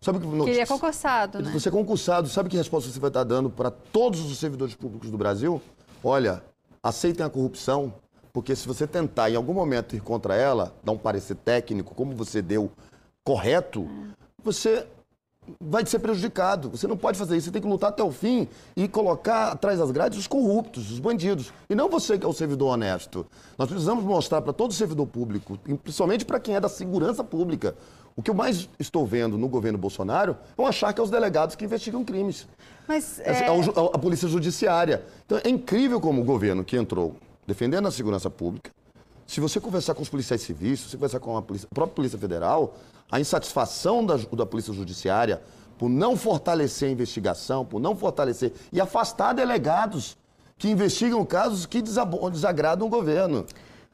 Sabe 0.01 0.19
que, 0.19 0.27
que 0.27 0.51
ele 0.51 0.61
é 0.61 0.67
concursado, 0.67 1.43
né? 1.43 1.51
Você 1.53 1.69
é 1.69 1.73
concursado, 1.73 2.29
sabe 2.29 2.49
que 2.49 2.57
resposta 2.57 2.91
você 2.91 2.99
vai 2.99 3.11
estar 3.11 3.25
dando 3.25 3.51
para 3.51 3.71
todos 3.71 4.21
os 4.21 4.39
servidores 4.39 4.75
públicos 4.75 5.11
do 5.11 5.19
Brasil? 5.19 5.61
Olha, 6.03 6.43
aceitem 6.83 7.25
a 7.25 7.29
corrupção, 7.29 7.93
porque 8.33 8.57
se 8.57 8.67
você 8.67 8.87
tentar 8.87 9.31
em 9.31 9.37
algum 9.37 9.53
momento 9.53 9.95
ir 9.95 10.01
contra 10.01 10.35
ela, 10.35 10.75
dar 10.83 10.93
um 10.93 10.99
parecer 10.99 11.37
técnico, 11.37 11.95
como 11.95 12.15
você 12.15 12.41
deu, 12.41 12.71
correto, 13.23 13.87
você 14.43 14.87
vai 15.61 15.85
ser 15.87 15.99
prejudicado. 15.99 16.71
Você 16.71 16.87
não 16.87 16.97
pode 16.97 17.19
fazer 17.19 17.37
isso. 17.37 17.47
Você 17.47 17.51
tem 17.51 17.63
que 17.63 17.69
lutar 17.69 17.91
até 17.91 18.03
o 18.03 18.11
fim 18.11 18.47
e 18.77 18.87
colocar 18.87 19.53
atrás 19.53 19.79
das 19.79 19.91
grades 19.91 20.19
os 20.19 20.27
corruptos, 20.27 20.91
os 20.91 20.99
bandidos. 20.99 21.53
E 21.69 21.75
não 21.75 21.89
você 21.89 22.19
que 22.19 22.27
é 22.27 22.29
o 22.29 22.33
servidor 22.33 22.69
honesto. 22.69 23.27
Nós 23.59 23.69
precisamos 23.69 24.05
mostrar 24.05 24.43
para 24.43 24.53
todo 24.53 24.73
servidor 24.73 25.07
público, 25.07 25.59
principalmente 25.83 26.25
para 26.25 26.39
quem 26.39 26.55
é 26.55 26.61
da 26.61 26.69
segurança 26.69 27.25
pública. 27.25 27.75
O 28.17 28.23
que 28.23 28.31
eu 28.31 28.35
mais 28.35 28.69
estou 28.79 29.07
vendo 29.07 29.39
no 29.39 29.49
governo 29.49 29.79
Bolsonaro 29.79 30.37
é 30.57 30.61
um 30.63 30.67
achar 30.67 30.93
que 30.93 31.01
é 31.01 31.05
os 31.05 31.11
delegados 31.11 31.55
que 31.55 31.65
investigam 31.65 32.05
crimes. 32.05 32.47
Mas, 32.87 33.21
é... 33.21 33.47
A, 33.47 33.53
a, 33.53 33.85
a 33.95 33.99
polícia 33.99 34.29
judiciária. 34.29 35.05
Então 35.25 35.41
é 35.43 35.49
incrível 35.49 36.01
como 36.01 36.21
o 36.21 36.25
governo 36.25 36.65
que 36.65 36.77
entrou 36.77 37.17
defendendo 37.47 37.89
a 37.89 37.91
segurança 37.91 38.29
pública, 38.31 38.71
se 39.27 39.41
você 39.41 39.61
conversar 39.61 39.95
com 39.95 40.03
os 40.03 40.09
policiais 40.09 40.41
civis, 40.41 40.81
se 40.81 40.89
você 40.89 40.97
conversar 40.97 41.21
com 41.21 41.37
a, 41.37 41.43
polícia, 41.43 41.69
a 41.71 41.75
própria 41.75 41.95
Polícia 41.95 42.19
Federal, 42.19 42.75
a 43.11 43.19
insatisfação 43.19 44.05
da, 44.05 44.17
da 44.17 44.47
Polícia 44.47 44.73
Judiciária 44.73 45.43
por 45.79 45.89
não 45.89 46.17
fortalecer 46.17 46.89
a 46.89 46.93
investigação, 46.93 47.65
por 47.65 47.81
não 47.81 47.97
fortalecer 47.97 48.53
e 48.71 48.81
afastar 48.81 49.33
delegados 49.33 50.17
que 50.59 50.69
investigam 50.69 51.25
casos 51.25 51.65
que 51.65 51.81
desagradam 51.81 52.87
o 52.87 52.91
governo. 52.91 53.47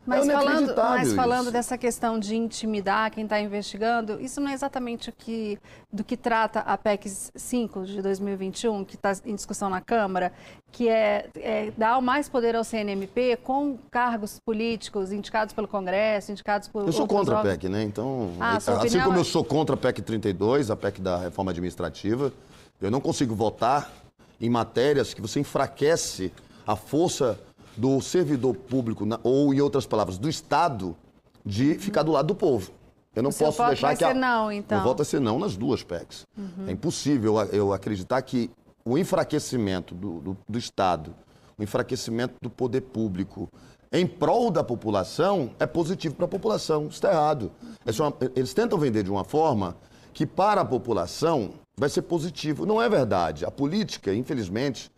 Mas, 0.07 0.29
é 0.29 0.33
falando, 0.33 0.75
mas 0.77 1.13
falando 1.13 1.51
dessa 1.51 1.77
questão 1.77 2.19
de 2.19 2.37
intimidar 2.37 3.11
quem 3.11 3.25
está 3.25 3.41
investigando, 3.41 4.21
isso 4.21 4.41
não 4.41 4.49
é 4.49 4.55
exatamente 4.55 5.11
o 5.11 5.13
que, 5.13 5.59
do 5.93 6.05
que 6.05 6.17
trata 6.17 6.61
a 6.61 6.79
PEC 6.79 7.09
5 7.09 7.85
de 7.85 8.01
2021, 8.01 8.85
que 8.85 8.95
está 8.95 9.13
em 9.25 9.35
discussão 9.35 9.69
na 9.69 9.81
Câmara, 9.81 10.33
que 10.71 10.89
é, 10.89 11.29
é 11.35 11.73
dar 11.77 12.01
mais 12.01 12.29
poder 12.29 12.55
ao 12.55 12.63
CNMP 12.63 13.37
com 13.43 13.77
cargos 13.91 14.39
políticos 14.45 15.11
indicados 15.11 15.53
pelo 15.53 15.67
Congresso, 15.67 16.31
indicados 16.31 16.69
por. 16.69 16.87
Eu 16.87 16.93
sou 16.93 17.07
contra 17.07 17.41
a 17.41 17.43
PEC, 17.43 17.69
né? 17.69 17.83
Então, 17.83 18.33
ah, 18.39 18.57
assim 18.59 19.01
como 19.01 19.17
é... 19.17 19.21
eu 19.21 19.25
sou 19.25 19.45
contra 19.45 19.75
a 19.75 19.79
PEC 19.79 20.03
32, 20.03 20.71
a 20.71 20.77
PEC 20.77 21.01
da 21.01 21.17
reforma 21.17 21.51
administrativa, 21.51 22.33
eu 22.81 22.91
não 22.91 23.01
consigo 23.01 23.35
votar 23.35 23.91
em 24.41 24.49
matérias 24.49 25.13
que 25.13 25.21
você 25.21 25.41
enfraquece 25.41 26.33
a 26.67 26.77
força 26.77 27.39
do 27.77 28.01
servidor 28.01 28.55
público, 28.55 29.07
ou 29.23 29.53
em 29.53 29.61
outras 29.61 29.87
palavras, 29.87 30.19
do 30.19 30.29
Estado, 30.29 30.97
de 31.45 31.75
ficar 31.75 32.03
do 32.03 32.13
lado 32.13 32.27
do 32.27 32.35
povo. 32.35 32.73
Eu 33.15 33.23
não 33.23 33.31
o 33.31 33.35
posso 33.35 33.65
deixar 33.67 33.87
vai 33.87 33.97
que. 33.97 34.05
Ser 34.05 34.15
não, 34.15 34.53
então. 34.53 34.79
Eu 34.79 34.85
voto 34.85 35.03
a 35.03 35.05
ser 35.05 35.21
não 35.21 35.39
nas 35.39 35.57
duas 35.57 35.83
PECs. 35.83 36.27
Uhum. 36.37 36.69
É 36.69 36.73
impossível 36.73 37.41
eu 37.53 37.73
acreditar 37.73 38.21
que 38.23 38.51
o 38.85 38.99
enfraquecimento 38.99 39.95
do, 39.95 40.21
do, 40.21 40.37
do 40.47 40.59
Estado, 40.59 41.15
o 41.59 41.63
enfraquecimento 41.63 42.35
do 42.43 42.51
poder 42.51 42.83
público 42.83 43.49
em 43.91 44.07
prol 44.07 44.51
da 44.51 44.63
população 44.63 45.51
é 45.59 45.67
positivo 45.67 46.15
para 46.15 46.27
a 46.27 46.29
população. 46.29 46.83
Isso 46.83 46.93
está 46.93 47.11
errado. 47.11 47.51
É 47.87 47.91
eles 48.39 48.53
tentam 48.53 48.79
vender 48.79 49.03
de 49.03 49.11
uma 49.11 49.25
forma 49.25 49.77
que 50.13 50.27
para 50.27 50.61
a 50.61 50.65
população 50.65 51.55
vai 51.77 51.89
ser 51.89 52.03
positivo. 52.03 52.67
Não 52.67 52.81
é 52.81 52.89
verdade. 52.89 53.45
A 53.45 53.51
política, 53.51 54.15
infelizmente, 54.15 54.91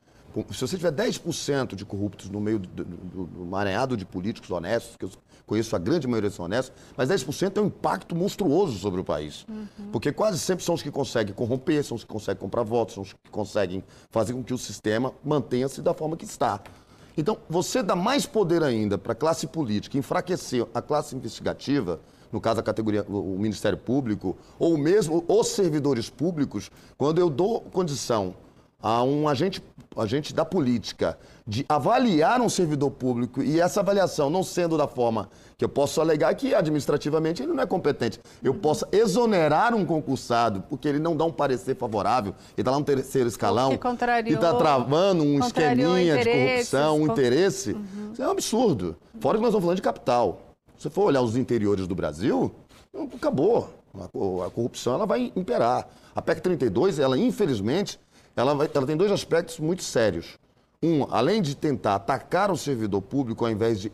se 0.52 0.60
você 0.60 0.76
tiver 0.76 0.92
10% 0.92 1.74
de 1.74 1.84
corruptos 1.84 2.28
no 2.28 2.40
meio 2.40 2.58
do, 2.58 2.84
do, 2.84 3.26
do, 3.26 3.44
mareado 3.46 3.96
de 3.96 4.04
políticos 4.04 4.50
honestos, 4.50 4.96
que 4.96 5.04
eu 5.04 5.10
conheço 5.46 5.74
a 5.74 5.78
grande 5.78 6.06
maioria 6.06 6.30
são 6.30 6.44
honestos, 6.44 6.72
mas 6.96 7.08
10% 7.08 7.50
tem 7.50 7.62
um 7.62 7.66
impacto 7.66 8.14
monstruoso 8.14 8.78
sobre 8.78 9.00
o 9.00 9.04
país. 9.04 9.46
Uhum. 9.48 9.90
Porque 9.90 10.12
quase 10.12 10.38
sempre 10.38 10.64
são 10.64 10.74
os 10.74 10.82
que 10.82 10.90
conseguem 10.90 11.34
corromper, 11.34 11.82
são 11.82 11.96
os 11.96 12.04
que 12.04 12.10
conseguem 12.10 12.40
comprar 12.40 12.62
votos, 12.62 12.94
são 12.94 13.02
os 13.02 13.12
que 13.12 13.30
conseguem 13.30 13.82
fazer 14.10 14.34
com 14.34 14.44
que 14.44 14.52
o 14.52 14.58
sistema 14.58 15.12
mantenha-se 15.24 15.80
da 15.80 15.94
forma 15.94 16.16
que 16.16 16.24
está. 16.24 16.60
Então, 17.16 17.36
você 17.48 17.82
dá 17.82 17.96
mais 17.96 18.26
poder 18.26 18.62
ainda 18.62 18.96
para 18.96 19.12
a 19.12 19.16
classe 19.16 19.46
política, 19.46 19.98
enfraquecer 19.98 20.64
a 20.72 20.80
classe 20.80 21.16
investigativa, 21.16 22.00
no 22.30 22.40
caso 22.40 22.60
a 22.60 22.62
categoria, 22.62 23.04
o 23.08 23.36
Ministério 23.38 23.78
Público, 23.78 24.36
ou 24.58 24.78
mesmo 24.78 25.24
os 25.26 25.48
servidores 25.48 26.08
públicos, 26.08 26.70
quando 26.96 27.18
eu 27.18 27.28
dou 27.28 27.62
condição 27.62 28.34
a 28.80 29.02
um 29.02 29.28
agente, 29.28 29.62
agente 29.96 30.32
da 30.32 30.44
política 30.44 31.18
de 31.44 31.64
avaliar 31.68 32.40
um 32.40 32.48
servidor 32.48 32.90
público 32.92 33.42
e 33.42 33.60
essa 33.60 33.80
avaliação 33.80 34.30
não 34.30 34.44
sendo 34.44 34.76
da 34.76 34.86
forma 34.86 35.28
que 35.56 35.64
eu 35.64 35.68
posso 35.68 36.00
alegar 36.00 36.32
que 36.34 36.54
administrativamente 36.54 37.42
ele 37.42 37.52
não 37.52 37.62
é 37.62 37.66
competente, 37.66 38.20
eu 38.42 38.54
possa 38.54 38.86
exonerar 38.92 39.74
um 39.74 39.84
concursado 39.84 40.62
porque 40.68 40.86
ele 40.86 41.00
não 41.00 41.16
dá 41.16 41.24
um 41.24 41.32
parecer 41.32 41.74
favorável, 41.74 42.34
ele 42.52 42.60
está 42.60 42.70
lá 42.70 42.78
no 42.78 42.84
terceiro 42.84 43.28
escalão 43.28 43.72
e 43.72 44.32
está 44.34 44.54
travando 44.54 45.24
um 45.24 45.40
esqueminha 45.40 46.22
de 46.22 46.30
corrupção, 46.30 47.00
um 47.00 47.06
interesse, 47.06 47.72
uhum. 47.72 48.12
isso 48.12 48.22
é 48.22 48.28
um 48.28 48.30
absurdo. 48.30 48.96
Fora 49.18 49.36
que 49.36 49.42
nós 49.42 49.48
estamos 49.48 49.64
falando 49.64 49.76
de 49.76 49.82
capital. 49.82 50.40
Se 50.76 50.84
você 50.84 50.90
for 50.90 51.06
olhar 51.06 51.22
os 51.22 51.36
interiores 51.36 51.88
do 51.88 51.94
Brasil, 51.96 52.54
acabou. 53.16 53.70
A 54.46 54.50
corrupção 54.50 54.94
ela 54.94 55.06
vai 55.06 55.32
imperar. 55.34 55.88
A 56.14 56.22
PEC 56.22 56.40
32, 56.40 56.98
ela 56.98 57.18
infelizmente, 57.18 57.98
ela, 58.38 58.54
vai, 58.54 58.70
ela 58.72 58.86
tem 58.86 58.96
dois 58.96 59.10
aspectos 59.10 59.58
muito 59.58 59.82
sérios. 59.82 60.38
Um, 60.82 61.06
além 61.10 61.42
de 61.42 61.56
tentar 61.56 61.96
atacar 61.96 62.50
o 62.50 62.56
servidor 62.56 63.02
público 63.02 63.44
ao 63.44 63.50
invés 63.50 63.80
de 63.80 63.92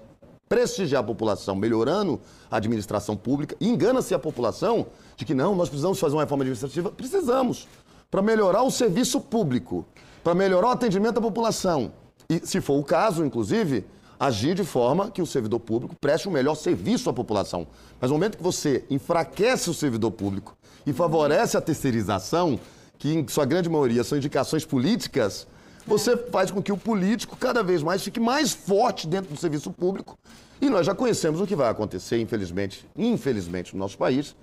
prestigiar 0.48 1.02
a 1.02 1.06
população, 1.06 1.56
melhorando 1.56 2.20
a 2.50 2.58
administração 2.58 3.16
pública, 3.16 3.56
engana-se 3.60 4.14
a 4.14 4.18
população 4.18 4.86
de 5.16 5.24
que 5.24 5.32
não, 5.32 5.54
nós 5.54 5.68
precisamos 5.68 5.98
fazer 5.98 6.14
uma 6.14 6.22
reforma 6.22 6.42
administrativa. 6.42 6.90
Precisamos. 6.90 7.66
Para 8.10 8.20
melhorar 8.20 8.62
o 8.62 8.70
serviço 8.70 9.20
público, 9.20 9.86
para 10.22 10.34
melhorar 10.34 10.68
o 10.68 10.70
atendimento 10.72 11.18
à 11.18 11.22
população. 11.22 11.92
E, 12.28 12.46
se 12.46 12.60
for 12.60 12.78
o 12.78 12.84
caso, 12.84 13.24
inclusive, 13.24 13.84
agir 14.20 14.54
de 14.54 14.64
forma 14.64 15.10
que 15.10 15.22
o 15.22 15.26
servidor 15.26 15.60
público 15.60 15.96
preste 16.00 16.28
um 16.28 16.32
melhor 16.32 16.54
serviço 16.54 17.08
à 17.08 17.12
população. 17.12 17.66
Mas 18.00 18.10
no 18.10 18.16
momento 18.16 18.36
que 18.36 18.42
você 18.42 18.84
enfraquece 18.90 19.70
o 19.70 19.74
servidor 19.74 20.10
público 20.10 20.56
e 20.86 20.92
favorece 20.92 21.56
a 21.56 21.60
terceirização, 21.60 22.60
que 23.04 23.12
em 23.12 23.28
sua 23.28 23.44
grande 23.44 23.68
maioria 23.68 24.02
são 24.02 24.16
indicações 24.16 24.64
políticas, 24.64 25.46
você 25.86 26.16
faz 26.16 26.50
com 26.50 26.62
que 26.62 26.72
o 26.72 26.76
político 26.78 27.36
cada 27.36 27.62
vez 27.62 27.82
mais 27.82 28.02
fique 28.02 28.18
mais 28.18 28.54
forte 28.54 29.06
dentro 29.06 29.34
do 29.34 29.38
serviço 29.38 29.70
público. 29.70 30.18
E 30.58 30.70
nós 30.70 30.86
já 30.86 30.94
conhecemos 30.94 31.38
o 31.38 31.46
que 31.46 31.54
vai 31.54 31.68
acontecer, 31.68 32.18
infelizmente, 32.18 32.88
infelizmente, 32.96 33.74
no 33.74 33.78
nosso 33.78 33.98
país. 33.98 34.34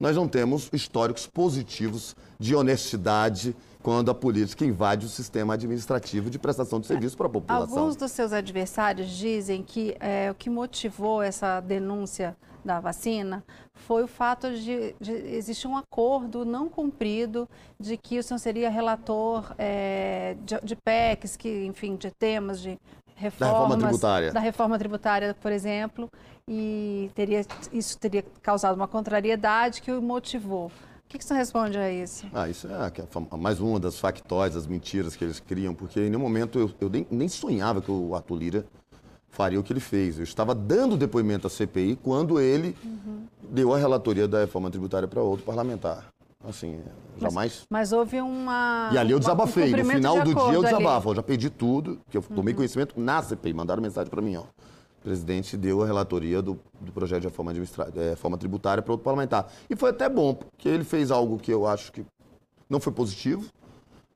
Nós 0.00 0.16
não 0.16 0.26
temos 0.26 0.70
históricos 0.72 1.26
positivos 1.26 2.16
de 2.40 2.56
honestidade 2.56 3.54
quando 3.86 4.10
a 4.10 4.14
política 4.14 4.64
invade 4.64 5.06
o 5.06 5.08
sistema 5.08 5.54
administrativo 5.54 6.28
de 6.28 6.40
prestação 6.40 6.80
de 6.80 6.88
serviço 6.88 7.16
para 7.16 7.28
a 7.28 7.30
população. 7.30 7.78
Alguns 7.78 7.94
dos 7.94 8.10
seus 8.10 8.32
adversários 8.32 9.08
dizem 9.08 9.62
que 9.62 9.96
é, 10.00 10.28
o 10.28 10.34
que 10.34 10.50
motivou 10.50 11.22
essa 11.22 11.60
denúncia 11.60 12.36
da 12.64 12.80
vacina 12.80 13.44
foi 13.74 14.02
o 14.02 14.08
fato 14.08 14.50
de, 14.50 14.92
de 15.00 15.12
existir 15.12 15.68
um 15.68 15.76
acordo 15.76 16.44
não 16.44 16.68
cumprido 16.68 17.48
de 17.78 17.96
que 17.96 18.18
o 18.18 18.24
senhor 18.24 18.40
seria 18.40 18.68
relator 18.68 19.54
é, 19.56 20.36
de, 20.44 20.60
de 20.64 20.74
PECs, 20.74 21.36
que, 21.36 21.64
enfim, 21.64 21.94
de 21.94 22.10
temas 22.10 22.60
de 22.60 22.76
reformas, 23.14 23.38
da 23.38 23.46
reforma 23.46 23.78
tributária. 23.78 24.32
Da 24.32 24.40
reforma 24.40 24.78
tributária, 24.80 25.36
por 25.40 25.52
exemplo, 25.52 26.10
e 26.50 27.08
teria, 27.14 27.46
isso 27.72 27.96
teria 27.98 28.24
causado 28.42 28.74
uma 28.74 28.88
contrariedade 28.88 29.80
que 29.80 29.92
o 29.92 30.02
motivou. 30.02 30.72
O 31.06 31.08
que, 31.08 31.18
que 31.18 31.24
você 31.24 31.34
responde 31.34 31.78
a 31.78 31.90
isso? 31.90 32.26
Ah, 32.34 32.48
isso 32.48 32.66
é 32.66 33.36
mais 33.36 33.60
uma 33.60 33.78
das 33.78 33.96
factóides, 33.96 34.56
as 34.56 34.66
mentiras 34.66 35.14
que 35.14 35.22
eles 35.22 35.38
criam, 35.38 35.72
porque 35.72 36.00
em 36.00 36.10
nenhum 36.10 36.18
momento 36.18 36.58
eu, 36.58 36.68
eu 36.80 36.90
nem, 36.90 37.06
nem 37.08 37.28
sonhava 37.28 37.80
que 37.80 37.90
o 37.92 38.12
Arthur 38.12 38.34
Lira 38.34 38.66
faria 39.30 39.60
o 39.60 39.62
que 39.62 39.72
ele 39.72 39.78
fez. 39.78 40.18
Eu 40.18 40.24
estava 40.24 40.52
dando 40.52 40.96
depoimento 40.96 41.46
à 41.46 41.50
CPI 41.50 41.96
quando 42.02 42.40
ele 42.40 42.76
uhum. 42.84 43.24
deu 43.50 43.72
a 43.72 43.78
relatoria 43.78 44.26
da 44.26 44.40
reforma 44.40 44.68
tributária 44.68 45.06
para 45.06 45.22
outro 45.22 45.46
parlamentar. 45.46 46.06
Assim, 46.44 46.80
jamais. 47.20 47.66
Mas, 47.70 47.90
mas, 47.90 47.92
houve 47.92 48.20
uma. 48.20 48.90
E 48.92 48.98
ali 48.98 49.12
eu 49.12 49.20
desabafei. 49.20 49.74
Um 49.74 49.78
no 49.78 49.84
final 49.84 50.22
do 50.22 50.34
dia 50.34 50.54
eu 50.54 50.62
desabafo. 50.62 51.10
Eu 51.10 51.14
já 51.14 51.22
pedi 51.22 51.50
tudo, 51.50 52.00
que 52.10 52.16
eu 52.16 52.22
tomei 52.22 52.52
uhum. 52.52 52.58
conhecimento 52.58 52.98
na 52.98 53.22
CPI. 53.22 53.54
Mandaram 53.54 53.80
mensagem 53.80 54.10
para 54.10 54.20
mim, 54.20 54.36
ó. 54.36 54.44
Presidente 55.06 55.56
deu 55.56 55.84
a 55.84 55.86
relatoria 55.86 56.42
do, 56.42 56.58
do 56.80 56.90
projeto 56.90 57.20
de 57.20 57.28
reforma, 57.28 57.52
é, 57.52 58.10
reforma 58.10 58.36
tributária 58.36 58.82
para 58.82 58.92
outro 58.92 59.04
parlamentar. 59.04 59.48
E 59.70 59.76
foi 59.76 59.90
até 59.90 60.08
bom, 60.08 60.34
porque 60.34 60.68
ele 60.68 60.82
fez 60.82 61.12
algo 61.12 61.38
que 61.38 61.52
eu 61.52 61.64
acho 61.64 61.92
que 61.92 62.04
não 62.68 62.80
foi 62.80 62.92
positivo. 62.92 63.44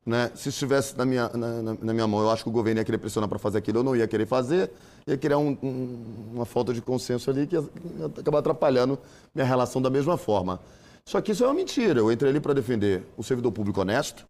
Né? 0.04 0.32
Se 0.34 0.48
estivesse 0.48 0.98
na 0.98 1.04
minha, 1.04 1.28
na, 1.28 1.62
na, 1.80 1.92
minha 1.92 2.08
mão, 2.08 2.20
eu 2.22 2.30
acho 2.30 2.42
que 2.42 2.48
o 2.48 2.52
governo 2.52 2.80
ia 2.80 2.84
querer 2.84 2.98
pressionar 2.98 3.28
para 3.28 3.38
fazer 3.38 3.58
aquilo, 3.58 3.78
eu 3.78 3.84
não 3.84 3.94
ia 3.94 4.08
querer 4.08 4.26
fazer, 4.26 4.72
ia 5.06 5.16
criar 5.16 5.38
um, 5.38 5.56
um, 5.62 6.32
uma 6.34 6.44
falta 6.44 6.74
de 6.74 6.82
consenso 6.82 7.30
ali 7.30 7.46
que 7.46 7.54
ia, 7.54 7.62
ia 8.00 8.06
acabar 8.06 8.40
atrapalhando 8.40 8.98
minha 9.32 9.46
relação 9.46 9.80
da 9.80 9.90
mesma 9.90 10.16
forma. 10.16 10.58
Só 11.04 11.20
que 11.20 11.30
isso 11.30 11.44
é 11.44 11.46
uma 11.46 11.54
mentira. 11.54 12.00
Eu 12.00 12.10
entrei 12.10 12.30
ali 12.30 12.40
para 12.40 12.52
defender 12.52 13.04
o 13.16 13.22
servidor 13.22 13.52
público 13.52 13.80
honesto, 13.80 14.26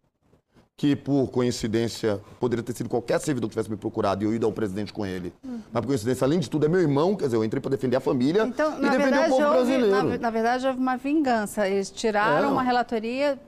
que 0.80 0.96
por 0.96 1.26
coincidência 1.26 2.22
poderia 2.40 2.62
ter 2.62 2.74
sido 2.74 2.88
qualquer 2.88 3.20
servidor 3.20 3.50
que 3.50 3.52
tivesse 3.52 3.70
me 3.70 3.76
procurado 3.76 4.24
e 4.24 4.26
eu 4.26 4.34
ido 4.34 4.46
ao 4.46 4.52
presidente 4.52 4.94
com 4.94 5.04
ele. 5.04 5.30
Hum. 5.44 5.60
Mas 5.70 5.82
por 5.82 5.88
coincidência, 5.88 6.24
além 6.24 6.40
de 6.40 6.48
tudo, 6.48 6.64
é 6.64 6.70
meu 6.70 6.80
irmão, 6.80 7.14
quer 7.14 7.26
dizer, 7.26 7.36
eu 7.36 7.44
entrei 7.44 7.60
para 7.60 7.72
defender 7.72 7.96
a 7.96 8.00
família 8.00 8.44
então, 8.44 8.78
e 8.78 8.80
defender 8.80 8.98
verdade, 8.98 9.26
o 9.26 9.36
povo 9.36 9.44
houve, 9.44 9.56
brasileiro. 9.56 10.08
Na, 10.08 10.18
na, 10.18 10.30
verdade, 10.30 10.66
houve 10.66 10.78
uma 10.78 10.96
vingança. 10.96 11.68
Eles 11.68 11.90
tiraram 11.90 12.48
é. 12.48 12.52
uma 12.52 12.62
relatoria 12.62 13.38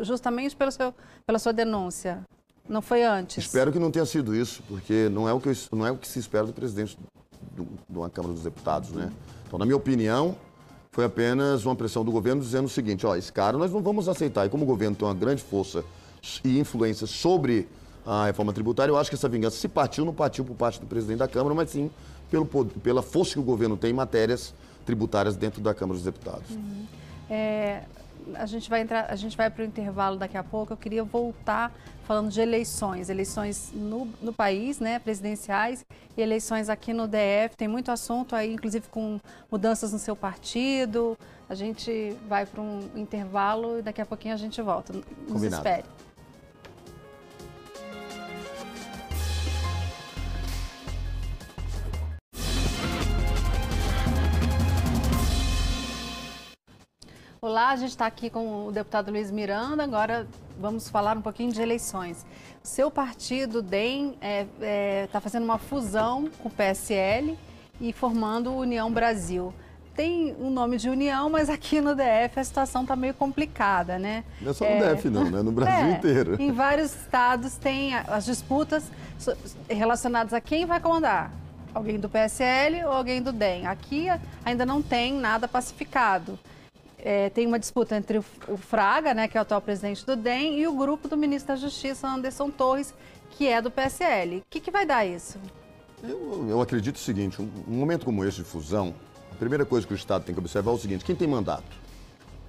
justamente 0.00 0.56
pelo 0.56 0.72
seu, 0.72 0.92
pela 1.24 1.38
sua 1.38 1.52
denúncia. 1.52 2.24
Não 2.68 2.82
foi 2.82 3.04
antes? 3.04 3.36
Espero 3.44 3.70
que 3.70 3.78
não 3.78 3.92
tenha 3.92 4.04
sido 4.04 4.34
isso, 4.34 4.60
porque 4.66 5.08
não 5.10 5.28
é 5.28 5.32
o 5.32 5.38
que, 5.38 5.50
eu, 5.50 5.54
não 5.70 5.86
é 5.86 5.92
o 5.92 5.96
que 5.96 6.08
se 6.08 6.18
espera 6.18 6.44
do 6.44 6.52
presidente 6.52 6.98
de 7.88 7.96
uma 7.96 8.10
Câmara 8.10 8.34
dos 8.34 8.42
Deputados, 8.42 8.90
né? 8.90 9.12
Então, 9.46 9.60
na 9.60 9.64
minha 9.64 9.76
opinião, 9.76 10.34
foi 10.90 11.04
apenas 11.04 11.64
uma 11.64 11.76
pressão 11.76 12.04
do 12.04 12.10
governo 12.10 12.42
dizendo 12.42 12.64
o 12.64 12.68
seguinte, 12.68 13.06
ó, 13.06 13.14
esse 13.14 13.32
cara 13.32 13.56
nós 13.56 13.70
não 13.70 13.80
vamos 13.80 14.08
aceitar. 14.08 14.44
E 14.44 14.48
como 14.48 14.64
o 14.64 14.66
governo 14.66 14.96
tem 14.96 15.06
uma 15.06 15.14
grande 15.14 15.40
força 15.40 15.84
e 16.44 16.58
influência 16.58 17.06
sobre 17.06 17.68
a 18.06 18.26
reforma 18.26 18.52
tributária, 18.52 18.90
eu 18.90 18.98
acho 18.98 19.10
que 19.10 19.16
essa 19.16 19.28
vingança 19.28 19.56
se 19.56 19.68
partiu, 19.68 20.04
não 20.04 20.12
partiu 20.12 20.44
por 20.44 20.54
parte 20.54 20.78
do 20.78 20.86
presidente 20.86 21.18
da 21.18 21.28
Câmara, 21.28 21.54
mas 21.54 21.70
sim 21.70 21.90
pelo, 22.30 22.46
pela 22.46 23.02
força 23.02 23.34
que 23.34 23.38
o 23.38 23.42
governo 23.42 23.76
tem 23.76 23.90
em 23.90 23.94
matérias 23.94 24.54
tributárias 24.84 25.36
dentro 25.36 25.62
da 25.62 25.72
Câmara 25.72 25.96
dos 25.96 26.04
Deputados. 26.04 26.50
Uhum. 26.50 26.86
É, 27.30 27.82
a 28.34 28.46
gente 28.46 28.68
vai 28.68 28.80
entrar, 28.80 29.06
a 29.10 29.16
gente 29.16 29.36
vai 29.36 29.50
para 29.50 29.62
o 29.62 29.66
intervalo 29.66 30.16
daqui 30.16 30.36
a 30.36 30.44
pouco. 30.44 30.72
Eu 30.72 30.76
queria 30.76 31.04
voltar 31.04 31.72
falando 32.06 32.30
de 32.30 32.40
eleições, 32.40 33.08
eleições 33.08 33.70
no, 33.74 34.06
no 34.20 34.32
país, 34.32 34.78
né, 34.78 34.98
presidenciais 34.98 35.84
e 36.16 36.20
eleições 36.20 36.68
aqui 36.68 36.92
no 36.92 37.06
DF. 37.06 37.56
Tem 37.56 37.68
muito 37.68 37.90
assunto 37.90 38.36
aí, 38.36 38.52
inclusive 38.52 38.86
com 38.90 39.18
mudanças 39.50 39.92
no 39.92 39.98
seu 39.98 40.14
partido. 40.14 41.16
A 41.48 41.54
gente 41.54 42.16
vai 42.28 42.46
para 42.46 42.60
um 42.60 42.88
intervalo 42.94 43.78
e 43.78 43.82
daqui 43.82 44.00
a 44.00 44.06
pouquinho 44.06 44.34
a 44.34 44.38
gente 44.38 44.60
volta. 44.60 44.92
Nos 44.92 45.04
Combinado. 45.32 45.56
espere. 45.56 45.84
Olá, 57.54 57.70
a 57.70 57.76
gente 57.76 57.90
está 57.90 58.06
aqui 58.06 58.28
com 58.28 58.66
o 58.66 58.72
deputado 58.72 59.12
Luiz 59.12 59.30
Miranda. 59.30 59.84
Agora 59.84 60.26
vamos 60.58 60.88
falar 60.88 61.16
um 61.16 61.22
pouquinho 61.22 61.52
de 61.52 61.62
eleições. 61.62 62.26
Seu 62.64 62.90
partido, 62.90 63.62
DEM, 63.62 64.14
está 64.14 64.26
é, 64.26 64.46
é, 64.60 65.06
tá 65.06 65.20
fazendo 65.20 65.44
uma 65.44 65.56
fusão 65.56 66.28
com 66.42 66.48
o 66.48 66.50
PSL 66.50 67.38
e 67.80 67.92
formando 67.92 68.52
União 68.52 68.90
Brasil. 68.90 69.54
Tem 69.94 70.34
um 70.40 70.50
nome 70.50 70.78
de 70.78 70.90
união, 70.90 71.30
mas 71.30 71.48
aqui 71.48 71.80
no 71.80 71.94
DF 71.94 72.40
a 72.40 72.42
situação 72.42 72.82
está 72.82 72.96
meio 72.96 73.14
complicada, 73.14 74.00
né? 74.00 74.24
Não 74.40 74.50
é 74.50 74.52
só 74.52 74.64
no 74.64 74.70
é... 74.72 74.94
DF, 74.96 75.08
não, 75.08 75.30
né? 75.30 75.40
No 75.40 75.52
Brasil 75.52 75.86
é, 75.86 75.92
inteiro. 75.92 76.42
Em 76.42 76.50
vários 76.50 76.92
estados 76.92 77.56
tem 77.56 77.94
as 77.94 78.24
disputas 78.24 78.90
relacionadas 79.68 80.34
a 80.34 80.40
quem 80.40 80.66
vai 80.66 80.80
comandar. 80.80 81.30
Alguém 81.72 82.00
do 82.00 82.08
PSL 82.08 82.82
ou 82.84 82.90
alguém 82.90 83.22
do 83.22 83.30
DEM. 83.30 83.68
Aqui 83.68 84.08
ainda 84.44 84.66
não 84.66 84.82
tem 84.82 85.12
nada 85.12 85.46
pacificado 85.46 86.36
é, 87.04 87.28
tem 87.28 87.46
uma 87.46 87.58
disputa 87.58 87.94
entre 87.94 88.18
o, 88.48 88.56
Fraga, 88.56 89.12
né, 89.12 89.28
que 89.28 89.36
é 89.36 89.40
o 89.40 89.42
atual 89.42 89.60
presidente 89.60 90.06
do 90.06 90.16
DEM, 90.16 90.58
e 90.58 90.66
o 90.66 90.74
grupo 90.74 91.06
do 91.06 91.18
ministro 91.18 91.48
da 91.48 91.56
Justiça, 91.56 92.08
Anderson 92.08 92.50
Torres, 92.50 92.94
que 93.32 93.46
é 93.46 93.60
do 93.60 93.70
PSL. 93.70 94.38
O 94.38 94.42
que, 94.48 94.58
que 94.58 94.70
vai 94.70 94.86
dar 94.86 95.04
isso? 95.04 95.38
Eu, 96.02 96.46
eu 96.48 96.60
acredito 96.62 96.96
o 96.96 96.98
seguinte, 96.98 97.40
um, 97.42 97.50
um, 97.68 97.76
momento 97.76 98.06
como 98.06 98.24
esse 98.24 98.38
de 98.38 98.44
fusão, 98.44 98.94
a 99.30 99.34
primeira 99.34 99.66
coisa 99.66 99.86
que 99.86 99.92
o 99.92 99.96
Estado 99.96 100.24
tem 100.24 100.34
que 100.34 100.40
observar 100.40 100.70
é 100.70 100.74
o 100.74 100.78
seguinte, 100.78 101.04
quem 101.04 101.14
tem 101.14 101.28
mandato? 101.28 101.76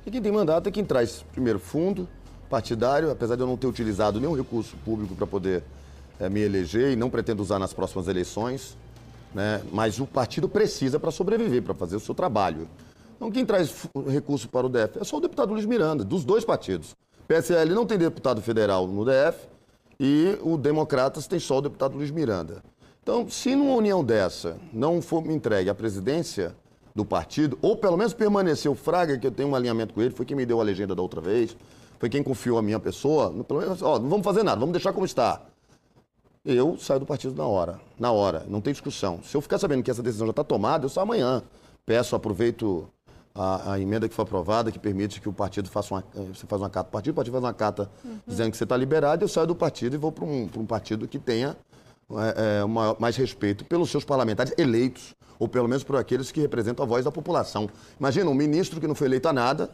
E 0.05 0.11
quem 0.11 0.21
tem 0.21 0.31
mandato 0.31 0.69
é 0.69 0.71
quem 0.71 0.85
traz, 0.85 1.25
primeiro, 1.33 1.59
fundo 1.59 2.07
partidário, 2.49 3.11
apesar 3.11 3.35
de 3.35 3.41
eu 3.41 3.47
não 3.47 3.57
ter 3.57 3.67
utilizado 3.67 4.21
nenhum 4.21 4.35
recurso 4.35 4.77
público 4.85 5.15
para 5.15 5.27
poder 5.27 5.63
é, 6.19 6.29
me 6.29 6.39
eleger 6.39 6.91
e 6.91 6.95
não 6.95 7.09
pretendo 7.09 7.41
usar 7.41 7.59
nas 7.59 7.73
próximas 7.73 8.07
eleições, 8.07 8.77
né? 9.33 9.61
mas 9.73 9.99
o 9.99 10.05
partido 10.05 10.47
precisa 10.47 10.99
para 10.99 11.11
sobreviver, 11.11 11.61
para 11.61 11.73
fazer 11.73 11.97
o 11.97 11.99
seu 11.99 12.15
trabalho. 12.15 12.69
Então, 13.15 13.31
quem 13.31 13.45
traz 13.45 13.87
recurso 14.07 14.49
para 14.49 14.65
o 14.67 14.69
DF 14.69 14.99
é 14.99 15.03
só 15.03 15.17
o 15.17 15.21
deputado 15.21 15.53
Luiz 15.53 15.65
Miranda, 15.65 16.03
dos 16.03 16.25
dois 16.25 16.43
partidos. 16.43 16.95
PSL 17.27 17.73
não 17.73 17.85
tem 17.85 17.97
deputado 17.97 18.41
federal 18.41 18.87
no 18.87 19.05
DF 19.05 19.47
e 19.99 20.37
o 20.41 20.57
Democratas 20.57 21.25
tem 21.27 21.39
só 21.39 21.57
o 21.57 21.61
deputado 21.61 21.95
Luiz 21.95 22.11
Miranda. 22.11 22.63
Então, 23.01 23.29
se 23.29 23.55
numa 23.55 23.75
união 23.75 24.03
dessa 24.03 24.57
não 24.73 25.01
for 25.01 25.25
entregue 25.31 25.69
a 25.69 25.75
presidência 25.75 26.55
do 26.93 27.05
partido, 27.05 27.57
ou 27.61 27.75
pelo 27.75 27.97
menos 27.97 28.13
permanecer 28.13 28.71
o 28.71 28.75
Fraga, 28.75 29.17
que 29.17 29.27
eu 29.27 29.31
tenho 29.31 29.49
um 29.49 29.55
alinhamento 29.55 29.93
com 29.93 30.01
ele, 30.01 30.11
foi 30.11 30.25
quem 30.25 30.35
me 30.35 30.45
deu 30.45 30.59
a 30.59 30.63
legenda 30.63 30.95
da 30.95 31.01
outra 31.01 31.21
vez, 31.21 31.55
foi 31.99 32.09
quem 32.09 32.23
confiou 32.23 32.57
a 32.57 32.61
minha 32.61 32.79
pessoa, 32.79 33.31
pelo 33.43 33.59
menos, 33.59 33.81
ó, 33.81 33.99
não 33.99 34.09
vamos 34.09 34.23
fazer 34.23 34.43
nada, 34.43 34.59
vamos 34.59 34.73
deixar 34.73 34.93
como 34.93 35.05
está. 35.05 35.41
Eu 36.43 36.77
saio 36.77 36.99
do 36.99 37.05
partido 37.05 37.35
na 37.35 37.45
hora, 37.45 37.79
na 37.99 38.11
hora, 38.11 38.45
não 38.47 38.61
tem 38.61 38.71
discussão. 38.71 39.19
Se 39.23 39.35
eu 39.35 39.41
ficar 39.41 39.57
sabendo 39.57 39.83
que 39.83 39.91
essa 39.91 40.03
decisão 40.03 40.27
já 40.27 40.31
está 40.31 40.43
tomada, 40.43 40.85
eu 40.85 40.89
saio 40.89 41.03
amanhã. 41.03 41.43
Peço, 41.85 42.15
aproveito 42.15 42.87
a, 43.35 43.73
a, 43.73 43.79
emenda 43.79 44.07
que 44.07 44.15
foi 44.15 44.23
aprovada, 44.23 44.71
que 44.71 44.79
permite 44.79 45.19
que 45.19 45.27
o 45.27 45.33
partido 45.33 45.69
faça 45.69 45.93
uma. 45.93 46.03
Eh, 46.15 46.33
você 46.33 46.47
faz 46.47 46.61
uma 46.61 46.69
carta 46.69 46.89
partido, 46.89 47.11
o 47.11 47.15
partido 47.15 47.33
faz 47.33 47.43
uma 47.43 47.53
carta 47.53 47.91
uhum. 48.03 48.17
dizendo 48.25 48.49
que 48.49 48.57
você 48.57 48.63
está 48.63 48.77
liberado, 48.77 49.25
eu 49.25 49.27
saio 49.27 49.45
do 49.45 49.55
partido 49.55 49.93
e 49.93 49.97
vou 49.97 50.11
para 50.11 50.23
um, 50.23 50.49
um 50.57 50.65
partido 50.65 51.05
que 51.05 51.19
tenha 51.19 51.57
é, 52.35 52.63
uma, 52.63 52.95
mais 52.97 53.17
respeito 53.17 53.65
pelos 53.65 53.89
seus 53.89 54.05
parlamentares 54.05 54.53
eleitos, 54.57 55.15
ou 55.37 55.49
pelo 55.49 55.67
menos 55.67 55.83
por 55.83 55.97
aqueles 55.97 56.31
que 56.31 56.39
representam 56.39 56.85
a 56.85 56.87
voz 56.87 57.03
da 57.03 57.11
população. 57.11 57.69
Imagina 57.99 58.29
um 58.29 58.33
ministro 58.33 58.79
que 58.79 58.87
não 58.87 58.95
foi 58.95 59.07
eleito 59.07 59.27
a 59.27 59.33
nada, 59.33 59.69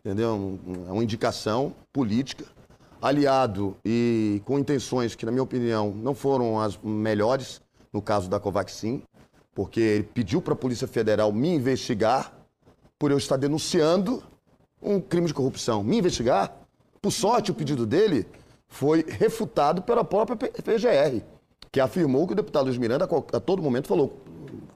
entendeu? 0.00 0.58
É 0.88 0.92
uma 0.92 1.02
indicação 1.02 1.74
política, 1.92 2.46
aliado 3.02 3.76
e 3.84 4.40
com 4.46 4.58
intenções 4.58 5.14
que, 5.14 5.26
na 5.26 5.32
minha 5.32 5.42
opinião, 5.42 5.92
não 5.94 6.14
foram 6.14 6.58
as 6.58 6.78
melhores, 6.78 7.60
no 7.92 8.00
caso 8.00 8.30
da 8.30 8.40
Covaxin, 8.40 9.02
porque 9.54 9.80
ele 9.80 10.04
pediu 10.04 10.40
para 10.40 10.54
a 10.54 10.56
Polícia 10.56 10.88
Federal 10.88 11.30
me 11.32 11.48
investigar 11.48 12.32
por 12.98 13.10
eu 13.10 13.18
estar 13.18 13.36
denunciando 13.36 14.22
um 14.82 15.00
crime 15.00 15.26
de 15.26 15.34
corrupção, 15.34 15.82
me 15.82 15.98
investigar. 15.98 16.54
Por 17.00 17.10
sorte, 17.10 17.50
o 17.50 17.54
pedido 17.54 17.86
dele 17.86 18.26
foi 18.68 19.04
refutado 19.08 19.82
pela 19.82 20.04
própria 20.04 20.36
PGR, 20.36 21.22
que 21.70 21.80
afirmou 21.80 22.26
que 22.26 22.32
o 22.32 22.36
deputado 22.36 22.66
Luiz 22.66 22.76
Miranda 22.76 23.08
a 23.32 23.40
todo 23.40 23.62
momento 23.62 23.88
falou, 23.88 24.20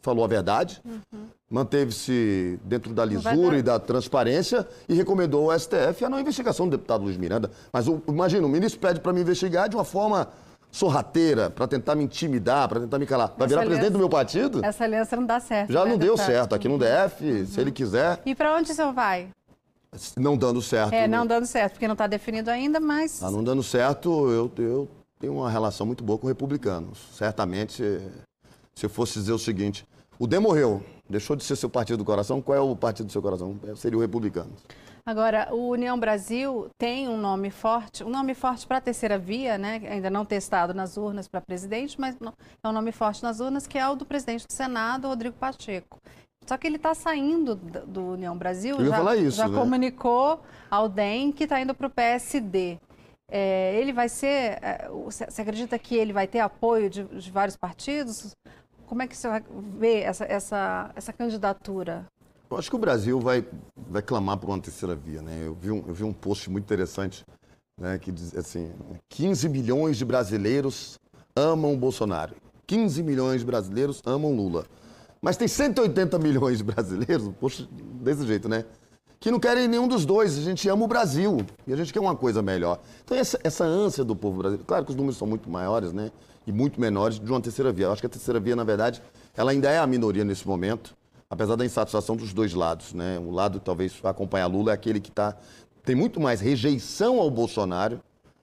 falou 0.01 0.25
a 0.25 0.29
verdade, 0.29 0.81
uhum. 0.85 1.27
manteve-se 1.51 2.59
dentro 2.65 2.95
da 2.95 3.05
lisura 3.05 3.59
e 3.59 3.63
da 3.63 3.79
transparência 3.79 4.67
e 4.89 4.95
recomendou 4.95 5.51
ao 5.51 5.59
STF 5.59 6.05
a 6.05 6.09
não 6.09 6.19
investigação 6.19 6.67
do 6.67 6.77
deputado 6.77 7.05
Luiz 7.05 7.17
Miranda. 7.17 7.51
Mas 7.73 7.87
imagina, 7.87 8.47
o 8.47 8.51
ministro 8.51 8.81
pede 8.81 9.01
para 9.01 9.13
me 9.13 9.21
investigar 9.21 9.69
de 9.69 9.77
uma 9.77 9.85
forma 9.85 10.29
sorrateira 10.71 11.51
para 11.51 11.67
tentar 11.67 11.95
me 11.95 12.05
intimidar, 12.05 12.69
para 12.69 12.81
tentar 12.81 12.99
me 12.99 13.07
calar. 13.07 13.35
Vai 13.37 13.49
virar 13.49 13.63
aliança, 13.63 13.77
presidente 13.77 13.93
do 13.93 13.99
meu 13.99 14.09
partido? 14.09 14.65
Essa 14.65 14.85
aliança 14.85 15.17
não 15.17 15.27
dá 15.27 15.41
certo. 15.41 15.73
Já 15.73 15.85
né, 15.85 15.91
não 15.91 15.99
deu 15.99 16.17
certo. 16.17 16.55
Aqui 16.55 16.69
no 16.69 16.79
DF, 16.79 17.25
uhum. 17.25 17.47
se 17.47 17.61
ele 17.61 17.73
quiser. 17.73 18.21
E 18.25 18.35
para 18.35 18.55
onde 18.57 18.71
o 18.71 18.75
senhor 18.75 18.93
vai? 18.93 19.29
Não 20.17 20.37
dando 20.37 20.61
certo. 20.61 20.93
É, 20.93 21.09
não 21.09 21.27
dando 21.27 21.47
certo, 21.47 21.73
porque 21.73 21.89
não 21.89 21.95
está 21.95 22.07
definido 22.07 22.51
ainda, 22.51 22.79
mas. 22.79 23.23
Ah, 23.23 23.31
não 23.31 23.43
dando 23.43 23.63
certo, 23.63 24.31
eu, 24.31 24.53
eu 24.59 24.89
tenho 25.19 25.35
uma 25.35 25.51
relação 25.51 25.87
muito 25.87 26.05
boa 26.05 26.19
com 26.19 26.27
republicanos. 26.27 26.99
Certamente, 27.15 27.83
se 28.75 28.87
eu 28.87 28.91
fosse 28.91 29.15
dizer 29.15 29.33
o 29.33 29.39
seguinte: 29.39 29.87
o 30.19 30.27
DEM 30.27 30.41
morreu, 30.41 30.83
deixou 31.09 31.35
de 31.35 31.43
ser 31.43 31.57
seu 31.57 31.71
partido 31.71 31.99
do 31.99 32.05
coração, 32.05 32.43
qual 32.43 32.59
é 32.59 32.61
o 32.61 32.77
partido 32.77 33.07
do 33.07 33.13
seu 33.13 33.23
coração? 33.23 33.59
Seria 33.77 33.97
o 33.97 34.01
republicano. 34.01 34.51
Agora, 35.09 35.49
o 35.53 35.71
União 35.71 35.99
Brasil 35.99 36.69
tem 36.77 37.09
um 37.09 37.17
nome 37.17 37.51
forte, 37.51 38.05
um 38.05 38.11
nome 38.11 38.35
forte 38.35 38.67
para 38.67 38.77
a 38.77 38.81
terceira 38.83 39.17
via, 39.17 39.57
né? 39.57 39.81
ainda 39.89 40.11
não 40.11 40.23
testado 40.23 40.75
nas 40.75 40.99
urnas 40.99 41.27
para 41.27 41.41
presidente, 41.41 41.99
mas 41.99 42.15
é 42.63 42.69
um 42.69 42.73
nome 42.73 42.93
forte 42.93 43.23
nas 43.23 43.41
urnas, 43.41 43.67
que 43.67 43.79
é 43.79 43.89
o 43.89 43.97
do 43.97 44.05
presidente 44.05 44.47
do 44.47 44.53
Senado, 44.53 45.09
Rodrigo 45.09 45.35
Pacheco. 45.35 45.99
Só 46.47 46.59
que 46.59 46.67
ele 46.67 46.77
está 46.77 46.95
saindo 46.95 47.55
do 47.55 48.13
União 48.13 48.37
Brasil, 48.37 48.77
já, 48.85 49.17
isso, 49.17 49.39
já 49.39 49.49
né? 49.49 49.59
comunicou 49.59 50.43
ao 50.71 50.91
DEM 50.91 51.33
que 51.33 51.45
está 51.45 51.59
indo 51.59 51.75
para 51.75 51.87
o 51.87 51.91
PSD. 51.91 52.79
É, 53.31 53.81
ele 53.81 53.95
vai 53.95 54.11
ser. 54.11 54.59
É, 54.61 54.91
você 54.91 55.41
acredita 55.41 55.79
que 55.79 55.97
ele 55.97 56.13
vai 56.13 56.27
ter 56.27 56.41
apoio 56.41 56.91
de, 56.91 57.05
de 57.05 57.31
vários 57.31 57.57
partidos? 57.57 58.37
Como 58.85 59.01
é 59.01 59.07
que 59.07 59.17
você 59.17 59.43
ver 59.79 60.03
essa, 60.03 60.27
essa, 60.27 60.91
essa 60.95 61.15
candidatura? 61.15 62.05
Eu 62.51 62.57
acho 62.57 62.71
que 62.71 62.77
o 62.77 62.79
Brasil 62.79 63.21
vai, 63.21 63.45
vai 63.77 64.01
clamar 64.01 64.39
por 64.39 64.49
uma 64.49 64.59
terceira 64.59 64.95
via. 64.95 65.21
Né? 65.21 65.43
Eu, 65.45 65.55
vi 65.55 65.71
um, 65.71 65.85
eu 65.87 65.95
vi 65.95 66.05
um 66.05 66.13
post 66.13 66.49
muito 66.49 66.65
interessante 66.65 67.25
né, 67.79 67.99
que 67.99 68.11
diz 68.11 68.35
assim: 68.35 68.73
15 69.11 69.49
milhões 69.49 69.97
de 69.99 70.05
brasileiros 70.05 70.99
amam 71.37 71.77
Bolsonaro. 71.77 72.35
15 72.67 73.03
milhões 73.03 73.41
de 73.41 73.47
brasileiros 73.47 74.03
amam 74.05 74.35
Lula. 74.35 74.67
Mas 75.21 75.37
tem 75.37 75.49
180 75.49 76.19
milhões 76.19 76.59
de 76.59 76.65
brasileiros, 76.65 77.31
poxa, 77.41 77.67
desse 77.71 78.27
jeito, 78.27 78.49
né? 78.49 78.65
Que 79.21 79.31
não 79.31 79.41
querem 79.41 79.67
nenhum 79.67 79.89
dos 79.89 80.07
dois. 80.07 80.39
A 80.39 80.43
gente 80.43 80.69
ama 80.69 80.85
o 80.85 80.89
Brasil 80.89 81.39
e 81.67 81.73
a 81.73 81.77
gente 81.77 81.93
quer 81.93 82.01
uma 82.01 82.15
coisa 82.15 82.41
melhor. 82.41 82.81
Então, 83.05 83.17
essa, 83.17 83.39
essa 83.43 83.65
ânsia 83.65 84.05
do 84.05 84.15
povo 84.15 84.39
brasileiro. 84.39 84.65
Claro 84.67 84.85
que 84.85 84.91
os 84.91 84.97
números 84.97 85.17
são 85.17 85.27
muito 85.27 85.51
maiores, 85.51 85.93
né? 85.93 86.11
E 86.47 86.53
muito 86.53 86.81
menores 86.81 87.19
de 87.19 87.31
uma 87.31 87.41
terceira 87.41 87.73
via. 87.73 87.87
Eu 87.87 87.93
acho 87.93 88.01
que 88.01 88.07
a 88.07 88.11
terceira 88.11 88.39
via, 88.39 88.57
na 88.57 88.65
verdade, 88.65 89.03
ela 89.37 89.51
ainda 89.51 89.69
é 89.69 89.79
a 89.79 89.87
minoria 89.87 90.25
nesse 90.25 90.47
momento 90.47 90.97
apesar 91.31 91.57
da 91.57 91.65
insatisfação 91.65 92.17
dos 92.17 92.33
dois 92.33 92.55
lados. 92.55 92.93
Né? 92.93 93.19
O 93.19 93.31
lado, 93.31 93.61
talvez, 93.61 93.99
acompanhar 94.05 94.47
Lula 94.47 94.71
é 94.71 94.75
aquele 94.75 95.01
que 95.01 95.11
tá, 95.11 95.37
tem 95.85 95.95
muito 95.95 96.21
mais 96.21 96.41
rejeição 96.41 97.19
ao 97.19 97.31
Bolsonaro 97.31 98.01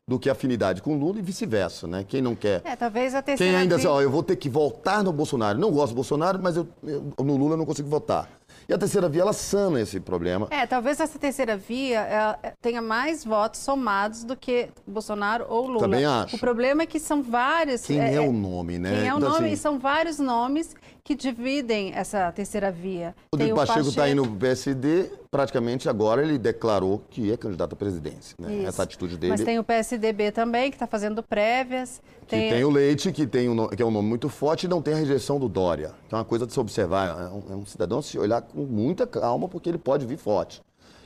do 0.08 0.20
que 0.20 0.30
afinidade 0.30 0.82
com 0.84 0.96
Lula 0.98 1.18
e 1.18 1.22
vice-versa, 1.22 1.88
né? 1.88 2.06
Quem 2.08 2.22
não 2.22 2.36
quer. 2.36 2.62
É, 2.64 2.76
talvez 2.76 3.16
a 3.16 3.24
terceira. 3.24 3.52
Quem 3.52 3.60
ainda 3.60 3.76
diz, 3.76 3.86
ó, 3.86 4.02
eu 4.02 4.12
vou 4.12 4.22
ter 4.22 4.36
que 4.36 4.48
votar 4.48 5.04
no 5.04 5.12
Bolsonaro. 5.12 5.58
Não 5.58 5.72
gosto 5.72 5.94
do 5.94 5.96
Bolsonaro, 5.96 6.40
mas 6.40 6.56
eu, 6.56 6.68
eu, 6.84 7.12
no 7.18 7.36
Lula 7.36 7.54
eu 7.54 7.58
não 7.58 7.66
consigo 7.66 7.90
votar. 7.90 8.30
E 8.68 8.74
a 8.74 8.78
terceira 8.78 9.08
via, 9.08 9.22
ela 9.22 9.34
sana 9.34 9.80
esse 9.80 10.00
problema. 10.00 10.48
É, 10.50 10.66
talvez 10.66 11.00
essa 11.00 11.20
terceira 11.20 11.56
via 11.56 12.38
tenha 12.62 12.82
mais 12.82 13.24
votos 13.24 13.60
somados 13.62 14.24
do 14.24 14.36
que 14.36 14.70
Bolsonaro 14.88 15.46
ou 15.48 15.68
Lula. 15.68 15.82
Também 15.82 16.06
acho. 16.06 16.36
O 16.36 16.40
problema 16.40 16.84
é 16.84 16.86
que 16.86 17.00
são 17.00 17.22
vários... 17.22 17.86
Quem 17.86 18.00
é, 18.00 18.16
é 18.16 18.22
o 18.22 18.32
nome, 18.32 18.80
né? 18.80 18.90
Quem 18.90 19.08
é 19.08 19.14
o 19.14 19.18
então, 19.18 19.30
nome, 19.30 19.46
assim... 19.46 19.54
e 19.54 19.58
são 19.58 19.78
vários 19.78 20.18
nomes 20.18 20.76
que 21.04 21.14
dividem 21.14 21.94
essa 21.94 22.32
terceira 22.32 22.72
via. 22.72 23.16
O 23.32 23.38
Tem 23.38 23.54
Pacheco 23.54 23.88
está 23.88 24.10
indo 24.10 24.24
para 24.24 24.32
o 24.32 24.38
PSD, 24.38 25.12
praticamente 25.36 25.90
agora 25.90 26.22
ele 26.22 26.38
declarou 26.38 27.04
que 27.10 27.30
é 27.30 27.36
candidato 27.36 27.74
à 27.74 27.76
presidência. 27.76 28.38
Né? 28.40 28.64
Essa 28.64 28.84
atitude 28.84 29.18
dele. 29.18 29.32
Mas 29.32 29.44
tem 29.44 29.60
o 29.60 29.64
PSDB 29.66 30.32
também, 30.32 30.72
que 30.72 30.78
está 30.78 30.88
fazendo 30.88 31.22
prévias. 31.22 32.02
Que 32.22 32.28
tem... 32.28 32.50
tem... 32.52 32.64
o 32.64 32.70
Leite, 32.70 33.12
que, 33.12 33.28
tem 33.28 33.50
um, 33.50 33.68
que 33.68 33.84
é 33.84 33.86
um 33.86 33.92
nome 33.92 34.08
muito 34.08 34.30
forte, 34.30 34.64
e 34.64 34.70
não 34.70 34.82
tem 34.82 34.94
a 34.94 34.98
rejeição 34.98 35.38
do 35.38 35.50
Dória. 35.50 35.92
É 36.10 36.16
uma 36.16 36.24
coisa 36.24 36.48
de 36.48 36.54
se 36.54 36.60
observar. 36.60 37.10
É 37.10 37.28
um, 37.28 37.54
é 37.54 37.56
um 37.58 37.66
cidadão 37.66 38.02
se 38.02 38.18
olhar 38.18 38.42
com 38.44 38.62
muita 38.62 39.06
calma, 39.06 39.50
porque 39.50 39.68
ele 39.68 39.78
pode 39.78 40.06
vir 40.06 40.18
forte. 40.18 40.62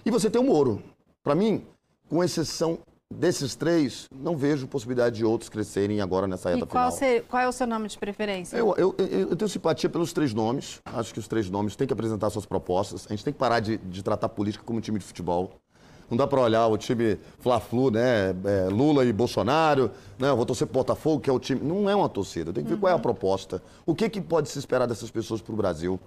E 0.06 0.12
você 0.12 0.30
tem 0.30 0.40
o 0.40 0.44
Moro. 0.44 0.80
Para 1.24 1.34
mim, 1.34 1.66
com 2.08 2.24
exceção 2.24 2.78
Desses 3.12 3.56
três, 3.56 4.08
não 4.16 4.38
vejo 4.38 4.68
possibilidade 4.68 5.16
de 5.16 5.26
outros 5.26 5.50
crescerem 5.50 6.00
agora 6.00 6.28
nessa 6.28 6.50
reta 6.50 6.64
e 6.64 6.68
qual 6.68 6.92
final. 6.92 6.92
Ser, 6.92 7.24
qual 7.24 7.42
é 7.42 7.48
o 7.48 7.52
seu 7.52 7.66
nome 7.66 7.88
de 7.88 7.98
preferência? 7.98 8.56
Eu, 8.56 8.76
eu, 8.78 8.96
eu, 9.00 9.36
tenho 9.36 9.50
simpatia 9.50 9.90
pelos 9.90 10.14
três 10.14 10.32
nomes. 10.32 10.80
Acho 10.86 11.12
que 11.12 11.20
os 11.20 11.28
três 11.28 11.50
nomes 11.50 11.76
têm 11.76 11.88
que 11.88 11.94
apresentar 11.94 12.30
suas 12.30 12.46
propostas. 12.46 13.08
A 13.08 13.10
gente 13.10 13.24
tem 13.24 13.34
que 13.34 13.40
parar 13.40 13.62
de, 13.62 13.78
de 13.78 14.04
tratar 14.04 14.30
política 14.30 14.64
como 14.64 14.78
um 14.78 14.82
time 14.82 15.00
de 15.00 15.06
futebol. 15.06 15.60
Não 16.08 16.16
dá 16.16 16.28
para 16.28 16.40
olhar 16.40 16.68
o 16.68 16.78
time 16.78 17.18
Fla-Flu, 17.40 17.90
né? 17.90 18.30
É, 18.46 18.70
Lula 18.70 19.04
e 19.04 19.12
Bolsonaro. 19.12 19.90
Né? 20.20 20.30
Eu 20.30 20.36
vou 20.36 20.46
torcer 20.46 20.68
pro 20.68 20.76
Botafogo, 20.76 21.20
que 21.20 21.32
é 21.32 21.34
o 21.34 21.40
time. 21.40 21.62
Não 21.64 21.90
é 21.90 21.96
uma 21.96 22.10
torcida. 22.10 22.54
Tem 22.54 22.64
que 22.64 22.70
ver 22.70 22.76
uhum. 22.76 22.82
qual 22.82 22.94
é 22.94 22.96
a 22.96 23.00
proposta. 23.00 23.60
O 23.88 23.96
que, 23.96 24.08
que 24.08 24.22
pode 24.22 24.50
se 24.50 24.60
esperar 24.60 24.88
dessas 24.88 25.10
pessoas 25.10 25.42
para 25.42 25.54
o 25.54 25.58
Brasil. 25.58 26.00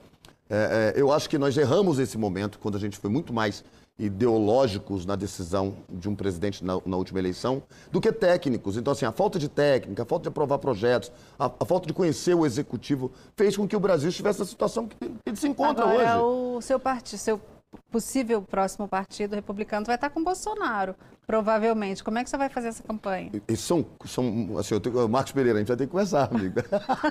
É, 0.51 0.93
é, 0.97 1.01
eu 1.01 1.13
acho 1.13 1.29
que 1.31 1.39
nós 1.39 1.57
erramos 1.57 1.99
esse 1.99 2.19
momento 2.19 2.59
quando 2.59 2.77
a 2.77 2.81
gente 2.81 2.99
foi 2.99 3.11
muito 3.11 3.33
mais 3.33 3.65
ideológicos 3.99 5.05
na 5.05 5.15
decisão 5.15 5.77
de 5.89 6.09
um 6.09 6.15
presidente 6.15 6.65
na, 6.65 6.79
na, 6.85 6.97
última 6.97 7.19
eleição 7.19 7.63
do 7.91 8.01
que 8.01 8.11
técnicos. 8.11 8.77
Então, 8.77 8.93
assim, 8.93 9.05
a 9.05 9.13
falta 9.13 9.39
de 9.39 9.49
técnica, 9.49 10.03
a 10.03 10.07
falta 10.07 10.25
de 10.25 10.29
aprovar 10.29 10.59
projetos, 10.59 11.13
a, 11.39 11.47
a 11.61 11.65
falta 11.65 11.87
de 11.87 11.93
conhecer 11.93 12.35
o 12.35 12.45
executivo 12.45 13.13
fez 13.37 13.57
com 13.57 13.69
que 13.69 13.77
o 13.77 13.81
Brasil 13.81 14.09
estivesse 14.09 14.41
na 14.41 14.47
situação 14.47 14.89
que 14.89 14.97
ele 15.27 15.37
se 15.37 15.47
encontra 15.47 15.85
Agora, 15.85 16.21
hoje. 16.21 16.57
O 16.57 16.61
seu 16.61 16.81
partido, 16.81 17.19
seu 17.19 17.41
possível 17.91 18.43
próximo 18.43 18.89
partido 18.89 19.35
republicano 19.35 19.85
vai 19.85 19.95
estar 19.95 20.11
com 20.11 20.23
Bolsonaro, 20.23 20.95
provavelmente. 21.27 22.03
Como 22.03 22.19
é 22.19 22.25
que 22.25 22.31
você 22.31 22.37
vai 22.37 22.49
fazer 22.49 22.69
essa 22.69 22.83
campanha? 22.83 23.31
E, 23.49 23.57
são, 23.57 23.85
são 24.05 24.57
assim, 24.59 24.75
eu 24.75 24.81
tenho, 24.81 25.09
Marcos 25.09 25.33
Pereira, 25.33 25.59
a 25.59 25.61
gente 25.61 25.69
vai 25.69 25.77
ter 25.77 25.87
que 25.87 25.91
conversar, 25.91 26.29
amigo. 26.35 26.55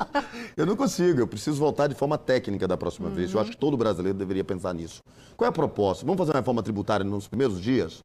eu 0.58 0.66
não 0.66 0.76
consigo, 0.76 1.20
eu 1.20 1.28
preciso 1.28 1.60
voltar 1.60 1.88
de 1.88 1.96
forma 1.96 2.18
técnica 2.18 2.68
da 2.68 2.78
próxima 2.78 3.10
uhum. 3.10 3.16
vez. 3.16 3.34
Eu 3.34 3.40
acho 3.40 3.52
que 3.52 3.58
todo 3.58 3.78
brasileiro 3.78 4.18
deveria 4.18 4.44
pensar 4.44 4.74
nisso. 4.74 5.04
Qual 5.38 5.46
é 5.46 5.50
a 5.50 5.52
proposta? 5.52 6.06
Vamos 6.06 6.18
fazer 6.18 6.32
uma 6.32 6.40
reforma 6.40 6.64
tributária 6.64 7.04
nos 7.04 7.28
primeiros 7.28 7.62
dias? 7.62 8.04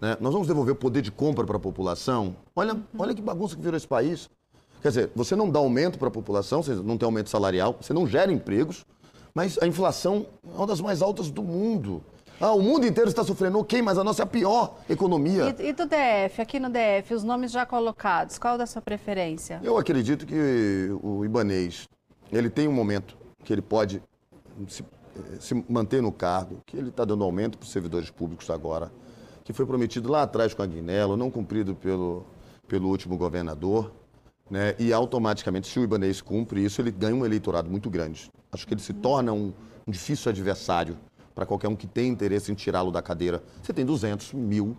Né? 0.00 0.16
Nós 0.20 0.32
vamos 0.32 0.46
devolver 0.46 0.72
o 0.72 0.76
poder 0.76 1.02
de 1.02 1.10
compra 1.10 1.44
para 1.44 1.56
a 1.56 1.60
população? 1.60 2.36
Olha, 2.54 2.74
uhum. 2.74 2.82
olha 2.98 3.14
que 3.14 3.22
bagunça 3.22 3.56
que 3.56 3.62
virou 3.62 3.76
esse 3.76 3.88
país. 3.88 4.30
Quer 4.80 4.88
dizer, 4.88 5.10
você 5.14 5.34
não 5.34 5.50
dá 5.50 5.58
aumento 5.58 5.98
para 5.98 6.08
a 6.08 6.10
população, 6.10 6.62
você 6.62 6.74
não 6.74 6.96
tem 6.96 7.04
aumento 7.04 7.28
salarial, 7.28 7.76
você 7.80 7.92
não 7.92 8.06
gera 8.06 8.30
empregos, 8.30 8.86
mas 9.38 9.56
a 9.62 9.68
inflação 9.68 10.26
é 10.52 10.56
uma 10.56 10.66
das 10.66 10.80
mais 10.80 11.00
altas 11.00 11.30
do 11.30 11.44
mundo. 11.44 12.02
Ah, 12.40 12.50
o 12.50 12.60
mundo 12.60 12.84
inteiro 12.84 13.08
está 13.08 13.22
sofrendo, 13.22 13.60
ok, 13.60 13.80
mas 13.80 13.96
a 13.96 14.02
nossa 14.02 14.22
é 14.22 14.24
a 14.24 14.26
pior 14.26 14.78
economia. 14.90 15.54
E, 15.56 15.68
e, 15.68 15.72
do 15.72 15.86
DF, 15.86 16.42
aqui 16.42 16.58
no 16.58 16.68
DF, 16.68 17.14
os 17.14 17.22
nomes 17.22 17.52
já 17.52 17.64
colocados, 17.64 18.36
qual 18.36 18.58
da 18.58 18.66
sua 18.66 18.82
preferência? 18.82 19.60
Eu 19.62 19.78
acredito 19.78 20.26
que 20.26 20.88
o 21.00 21.24
Ibanês, 21.24 21.88
ele 22.32 22.50
tem 22.50 22.66
um 22.66 22.72
momento 22.72 23.16
que 23.44 23.52
ele 23.52 23.62
pode 23.62 24.02
se, 24.66 24.84
se 25.38 25.64
manter 25.68 26.02
no 26.02 26.10
cargo, 26.10 26.60
que 26.66 26.76
ele 26.76 26.88
está 26.88 27.04
dando 27.04 27.22
aumento 27.22 27.58
para 27.58 27.64
os 27.64 27.70
servidores 27.70 28.10
públicos 28.10 28.50
agora, 28.50 28.90
que 29.44 29.52
foi 29.52 29.66
prometido 29.66 30.10
lá 30.10 30.22
atrás 30.22 30.52
com 30.52 30.62
a 30.62 30.66
Guinelo, 30.66 31.16
não 31.16 31.30
cumprido 31.30 31.76
pelo, 31.76 32.26
pelo 32.66 32.88
último 32.88 33.16
governador. 33.16 33.92
Né? 34.50 34.74
E 34.80 34.92
automaticamente, 34.92 35.68
se 35.68 35.78
o 35.78 35.84
Ibanês 35.84 36.20
cumpre 36.20 36.64
isso, 36.64 36.80
ele 36.80 36.90
ganha 36.90 37.14
um 37.14 37.24
eleitorado 37.24 37.70
muito 37.70 37.88
grande. 37.88 38.28
Acho 38.52 38.66
que 38.66 38.74
ele 38.74 38.80
se 38.80 38.92
torna 38.92 39.32
um, 39.32 39.52
um 39.86 39.90
difícil 39.90 40.30
adversário 40.30 40.96
para 41.34 41.46
qualquer 41.46 41.68
um 41.68 41.76
que 41.76 41.86
tem 41.86 42.08
interesse 42.08 42.50
em 42.50 42.54
tirá-lo 42.54 42.90
da 42.90 43.00
cadeira. 43.00 43.42
Você 43.62 43.72
tem 43.72 43.84
200 43.84 44.32
mil 44.32 44.76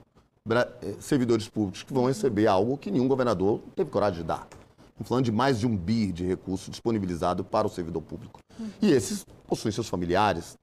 eh, 0.50 0.96
servidores 1.00 1.48
públicos 1.48 1.84
que 1.84 1.94
vão 1.94 2.08
receber 2.08 2.48
algo 2.48 2.78
que 2.78 2.92
nenhum 2.92 3.08
governador 3.08 3.62
teve 3.76 3.90
coragem 3.90 4.22
de 4.22 4.28
dar. 4.28 4.48
Estamos 5.00 5.08
falando 5.08 5.26
de 5.26 5.32
mais 5.32 5.60
de 5.60 5.66
um 5.66 5.78
bi 5.78 6.12
de 6.12 6.26
recurso 6.26 6.70
disponibilizado 6.70 7.44
para 7.44 7.66
o 7.66 7.70
servidor 7.70 8.02
público. 8.02 8.42
E 8.82 8.92
esses 8.92 9.26
possuem 9.48 9.72
seus 9.72 9.88
familiares, 9.88 10.58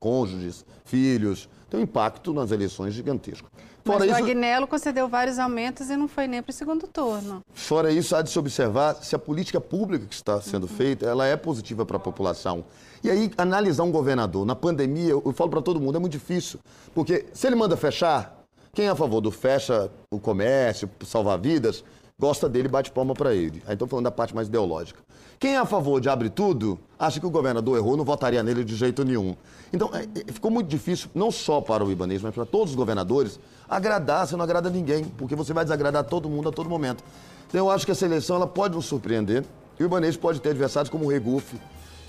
cônjuges, 0.00 0.66
filhos. 0.84 1.48
Tem 1.68 1.78
um 1.78 1.84
impacto 1.84 2.32
nas 2.32 2.50
eleições 2.50 2.92
gigantesco. 2.92 3.48
Fora 3.84 4.00
Mas 4.00 4.10
isso, 4.10 4.20
o 4.20 4.24
Agnello 4.24 4.66
concedeu 4.66 5.08
vários 5.08 5.38
aumentos 5.38 5.90
e 5.90 5.96
não 5.96 6.06
foi 6.06 6.26
nem 6.26 6.42
para 6.42 6.50
o 6.50 6.52
segundo 6.52 6.86
turno. 6.86 7.42
Fora 7.54 7.90
isso, 7.90 8.14
há 8.14 8.22
de 8.22 8.30
se 8.30 8.38
observar 8.38 8.94
se 8.96 9.14
a 9.14 9.18
política 9.18 9.60
pública 9.60 10.06
que 10.06 10.14
está 10.14 10.40
sendo 10.40 10.64
uhum. 10.64 10.76
feita, 10.76 11.06
ela 11.06 11.26
é 11.26 11.36
positiva 11.36 11.84
para 11.86 11.96
a 11.96 12.00
população. 12.00 12.64
E 13.02 13.10
aí, 13.10 13.30
analisar 13.38 13.82
um 13.84 13.90
governador 13.90 14.44
na 14.44 14.54
pandemia, 14.54 15.10
eu 15.10 15.32
falo 15.32 15.50
para 15.50 15.62
todo 15.62 15.80
mundo, 15.80 15.96
é 15.96 15.98
muito 15.98 16.12
difícil. 16.12 16.60
Porque 16.94 17.26
se 17.32 17.46
ele 17.46 17.56
manda 17.56 17.76
fechar, 17.76 18.44
quem 18.74 18.86
é 18.86 18.90
a 18.90 18.94
favor 18.94 19.20
do 19.20 19.30
fecha 19.30 19.90
o 20.10 20.20
comércio, 20.20 20.88
salvar 21.04 21.38
vidas, 21.38 21.82
gosta 22.20 22.48
dele 22.48 22.68
bate 22.68 22.90
palma 22.90 23.14
para 23.14 23.34
ele. 23.34 23.62
Aí 23.66 23.72
estou 23.72 23.88
falando 23.88 24.04
da 24.04 24.10
parte 24.10 24.34
mais 24.34 24.46
ideológica. 24.46 25.00
Quem 25.38 25.54
é 25.54 25.56
a 25.56 25.64
favor 25.64 26.02
de 26.02 26.08
abrir 26.10 26.28
tudo, 26.28 26.78
acha 26.98 27.18
que 27.18 27.24
o 27.24 27.30
governador 27.30 27.78
errou, 27.78 27.96
não 27.96 28.04
votaria 28.04 28.42
nele 28.42 28.62
de 28.62 28.76
jeito 28.76 29.02
nenhum. 29.02 29.34
Então, 29.72 29.90
é, 29.94 30.02
é, 30.02 30.32
ficou 30.32 30.50
muito 30.50 30.68
difícil, 30.68 31.08
não 31.14 31.30
só 31.30 31.62
para 31.62 31.82
o 31.82 31.90
Ibanês, 31.90 32.20
mas 32.20 32.34
para 32.34 32.44
todos 32.44 32.70
os 32.70 32.76
governadores, 32.76 33.40
agradar, 33.66 34.26
você 34.26 34.36
não 34.36 34.44
agrada 34.44 34.68
ninguém, 34.68 35.04
porque 35.04 35.34
você 35.34 35.54
vai 35.54 35.64
desagradar 35.64 36.04
todo 36.04 36.28
mundo 36.28 36.50
a 36.50 36.52
todo 36.52 36.68
momento. 36.68 37.02
Então, 37.48 37.66
eu 37.66 37.70
acho 37.70 37.86
que 37.86 37.92
essa 37.92 38.04
eleição 38.04 38.36
ela 38.36 38.46
pode 38.46 38.74
nos 38.74 38.84
surpreender, 38.84 39.42
e 39.78 39.82
o 39.82 39.86
Ibanês 39.86 40.14
pode 40.14 40.40
ter 40.42 40.50
adversários 40.50 40.90
como 40.90 41.06
o 41.06 41.08
Regufe, 41.08 41.56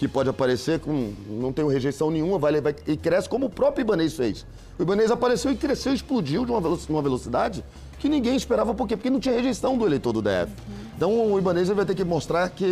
que 0.01 0.07
pode 0.07 0.27
aparecer 0.27 0.79
com. 0.79 1.13
não 1.29 1.53
tem 1.53 1.63
rejeição 1.69 2.09
nenhuma, 2.09 2.39
vai, 2.39 2.59
vai 2.59 2.73
e 2.87 2.97
cresce 2.97 3.29
como 3.29 3.45
o 3.45 3.49
próprio 3.51 3.83
Ibanês 3.83 4.13
fez. 4.15 4.47
O 4.79 4.81
Ibanês 4.81 5.11
apareceu 5.11 5.51
e 5.51 5.55
cresceu, 5.55 5.93
explodiu 5.93 6.43
de 6.43 6.51
uma 6.51 7.01
velocidade 7.03 7.63
que 7.99 8.09
ninguém 8.09 8.35
esperava, 8.35 8.73
por 8.73 8.87
quê? 8.87 8.97
Porque 8.97 9.11
não 9.11 9.19
tinha 9.19 9.35
rejeição 9.35 9.77
do 9.77 9.85
eleitor 9.85 10.11
do 10.11 10.19
DF. 10.19 10.51
Então 10.97 11.31
o 11.31 11.37
Ibanês 11.37 11.69
vai 11.69 11.85
ter 11.85 11.93
que 11.93 12.03
mostrar 12.03 12.49
que 12.49 12.65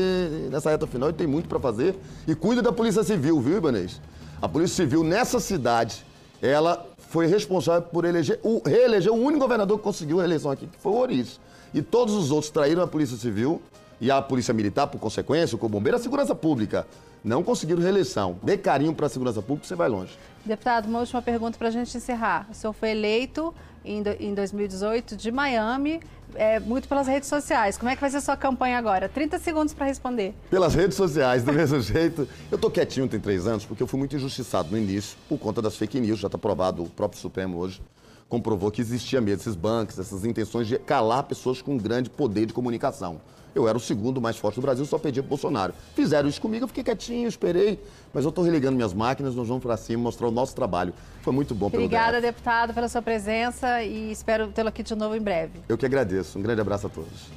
nessa 0.50 0.72
reta 0.72 0.88
final 0.88 1.10
ele 1.10 1.18
tem 1.20 1.28
muito 1.28 1.48
para 1.48 1.60
fazer 1.60 1.96
e 2.28 2.34
cuida 2.34 2.64
da 2.64 2.72
Polícia 2.72 3.04
Civil, 3.04 3.40
viu, 3.40 3.58
Ibanês? 3.58 4.02
A 4.42 4.50
Polícia 4.50 4.78
Civil 4.78 5.04
nessa 5.04 5.40
cidade, 5.40 6.04
ela 6.42 6.84
foi 6.98 7.28
responsável 7.28 7.84
por 7.84 8.06
eleger, 8.06 8.40
o, 8.42 8.60
reeleger 8.66 9.14
o 9.14 9.16
único 9.16 9.42
governador 9.42 9.78
que 9.78 9.84
conseguiu 9.84 10.20
a 10.20 10.24
eleição 10.24 10.50
aqui, 10.50 10.66
que 10.66 10.80
foi 10.80 10.92
o 10.94 10.96
Oris. 10.96 11.40
E 11.76 11.84
todos 11.84 12.16
os 12.16 12.32
outros 12.32 12.50
traíram 12.50 12.82
a 12.82 12.88
Polícia 12.88 13.18
Civil 13.18 13.62
e 14.02 14.10
a 14.10 14.22
Polícia 14.22 14.54
Militar, 14.54 14.88
por 14.88 15.00
consequência, 15.00 15.58
o 15.60 15.70
Bombeiro, 15.70 15.98
a 15.98 16.00
Segurança 16.00 16.34
Pública 16.34 16.88
não 17.24 17.44
conseguiram 17.44 17.82
reeleição. 17.82 18.40
Dê 18.42 18.58
carinho 18.58 18.94
para 18.94 19.08
a 19.08 19.10
segurança 19.10 19.42
pública, 19.42 19.68
você 19.68 19.76
vai 19.76 19.90
longe. 19.90 20.18
Deputado, 20.46 20.88
uma 20.88 21.00
última 21.00 21.22
pergunta 21.22 21.58
para 21.58 21.68
a 21.68 21.72
gente 21.72 21.96
encerrar. 21.96 22.48
O 22.50 22.54
senhor 22.54 22.74
foi 22.74 22.92
eleito 22.92 23.54
em, 23.84 24.02
em 24.20 24.34
2018 24.34 25.18
de 25.18 25.32
Miami, 25.32 26.00
é, 26.36 26.60
muito 26.60 26.88
pelas 26.88 27.08
redes 27.08 27.28
sociais. 27.28 27.78
Como 27.78 27.90
é 27.90 27.96
que 27.96 28.02
vai 28.02 28.10
ser 28.10 28.18
a 28.18 28.22
sua 28.22 28.38
campanha 28.38 28.78
agora? 28.78 29.10
30 29.10 29.38
segundos 29.40 29.74
para 29.74 29.86
responder. 29.86 30.34
Pelas 30.50 30.74
redes 30.74 30.96
sociais, 30.96 31.44
do 31.44 31.52
mesmo 31.54 31.82
jeito. 31.82 32.28
Eu 32.50 32.56
estou 32.56 32.72
quietinho 32.72 33.08
tem 33.08 33.20
três 33.20 33.46
anos 33.48 33.66
porque 33.66 33.84
eu 33.84 33.88
fui 33.88 34.00
muito 34.00 34.16
injustiçado 34.16 34.72
no 34.72 34.78
início 34.78 35.18
por 35.28 35.38
conta 35.38 35.62
das 35.62 35.76
fake 35.76 36.00
news. 36.00 36.20
Já 36.20 36.28
está 36.28 36.38
provado, 36.38 36.84
o 36.84 36.90
próprio 36.90 37.20
Supremo 37.20 37.58
hoje 37.58 37.82
comprovou 38.30 38.70
que 38.70 38.80
existia 38.80 39.20
mesmo 39.20 39.42
esses 39.42 39.56
bancos, 39.56 39.98
essas 39.98 40.24
intenções 40.24 40.68
de 40.68 40.78
calar 40.78 41.24
pessoas 41.24 41.62
com 41.62 41.76
grande 41.78 42.10
poder 42.10 42.46
de 42.46 42.54
comunicação. 42.54 43.20
Eu 43.54 43.68
era 43.68 43.78
o 43.78 43.82
segundo 43.82 44.22
mais 44.22 44.38
forte 44.38 44.56
do 44.56 44.62
Brasil, 44.62 44.86
só 44.86 44.98
perdia 44.98 45.24
pro 45.24 45.30
Bolsonaro. 45.30 45.74
Fizeram 45.96 46.30
isso 46.30 46.42
comigo, 46.42 46.64
eu 46.64 46.68
fiquei 46.68 46.84
quietinho, 46.84 47.28
esperei. 47.28 47.80
Mas 48.14 48.24
eu 48.24 48.30
estou 48.30 48.44
religando 48.44 48.76
minhas 48.76 48.94
máquinas, 48.94 49.36
nós 49.36 49.48
vamos 49.48 49.64
para 49.64 49.76
cima 49.78 50.04
mostrar 50.04 50.28
o 50.28 50.32
nosso 50.32 50.56
trabalho. 50.56 50.94
Foi 51.22 51.34
muito 51.34 51.54
bom 51.56 51.70
pelo 51.70 51.84
Obrigada, 51.84 52.22
deputado, 52.22 52.74
pela 52.74 52.88
sua 52.88 53.02
presença 53.02 53.84
e 53.84 54.12
espero 54.12 54.48
tê-lo 54.48 54.70
aqui 54.70 54.84
de 54.84 54.96
novo 54.96 55.16
em 55.16 55.22
breve. 55.22 55.60
Eu 55.68 55.78
que 55.78 55.86
agradeço. 55.86 56.38
Um 56.38 56.42
grande 56.42 56.62
abraço 56.62 56.88
a 56.88 56.90
todos. 56.90 57.30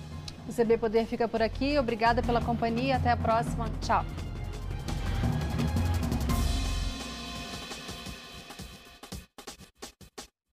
O 0.48 0.53
CB 0.53 0.79
Poder 0.79 1.07
fica 1.07 1.29
por 1.29 1.40
aqui. 1.40 1.79
Obrigada 1.79 2.22
pela 2.22 2.40
companhia. 2.40 2.96
Até 2.96 3.11
a 3.11 3.16
próxima. 3.16 3.70
Tchau. 3.81 4.05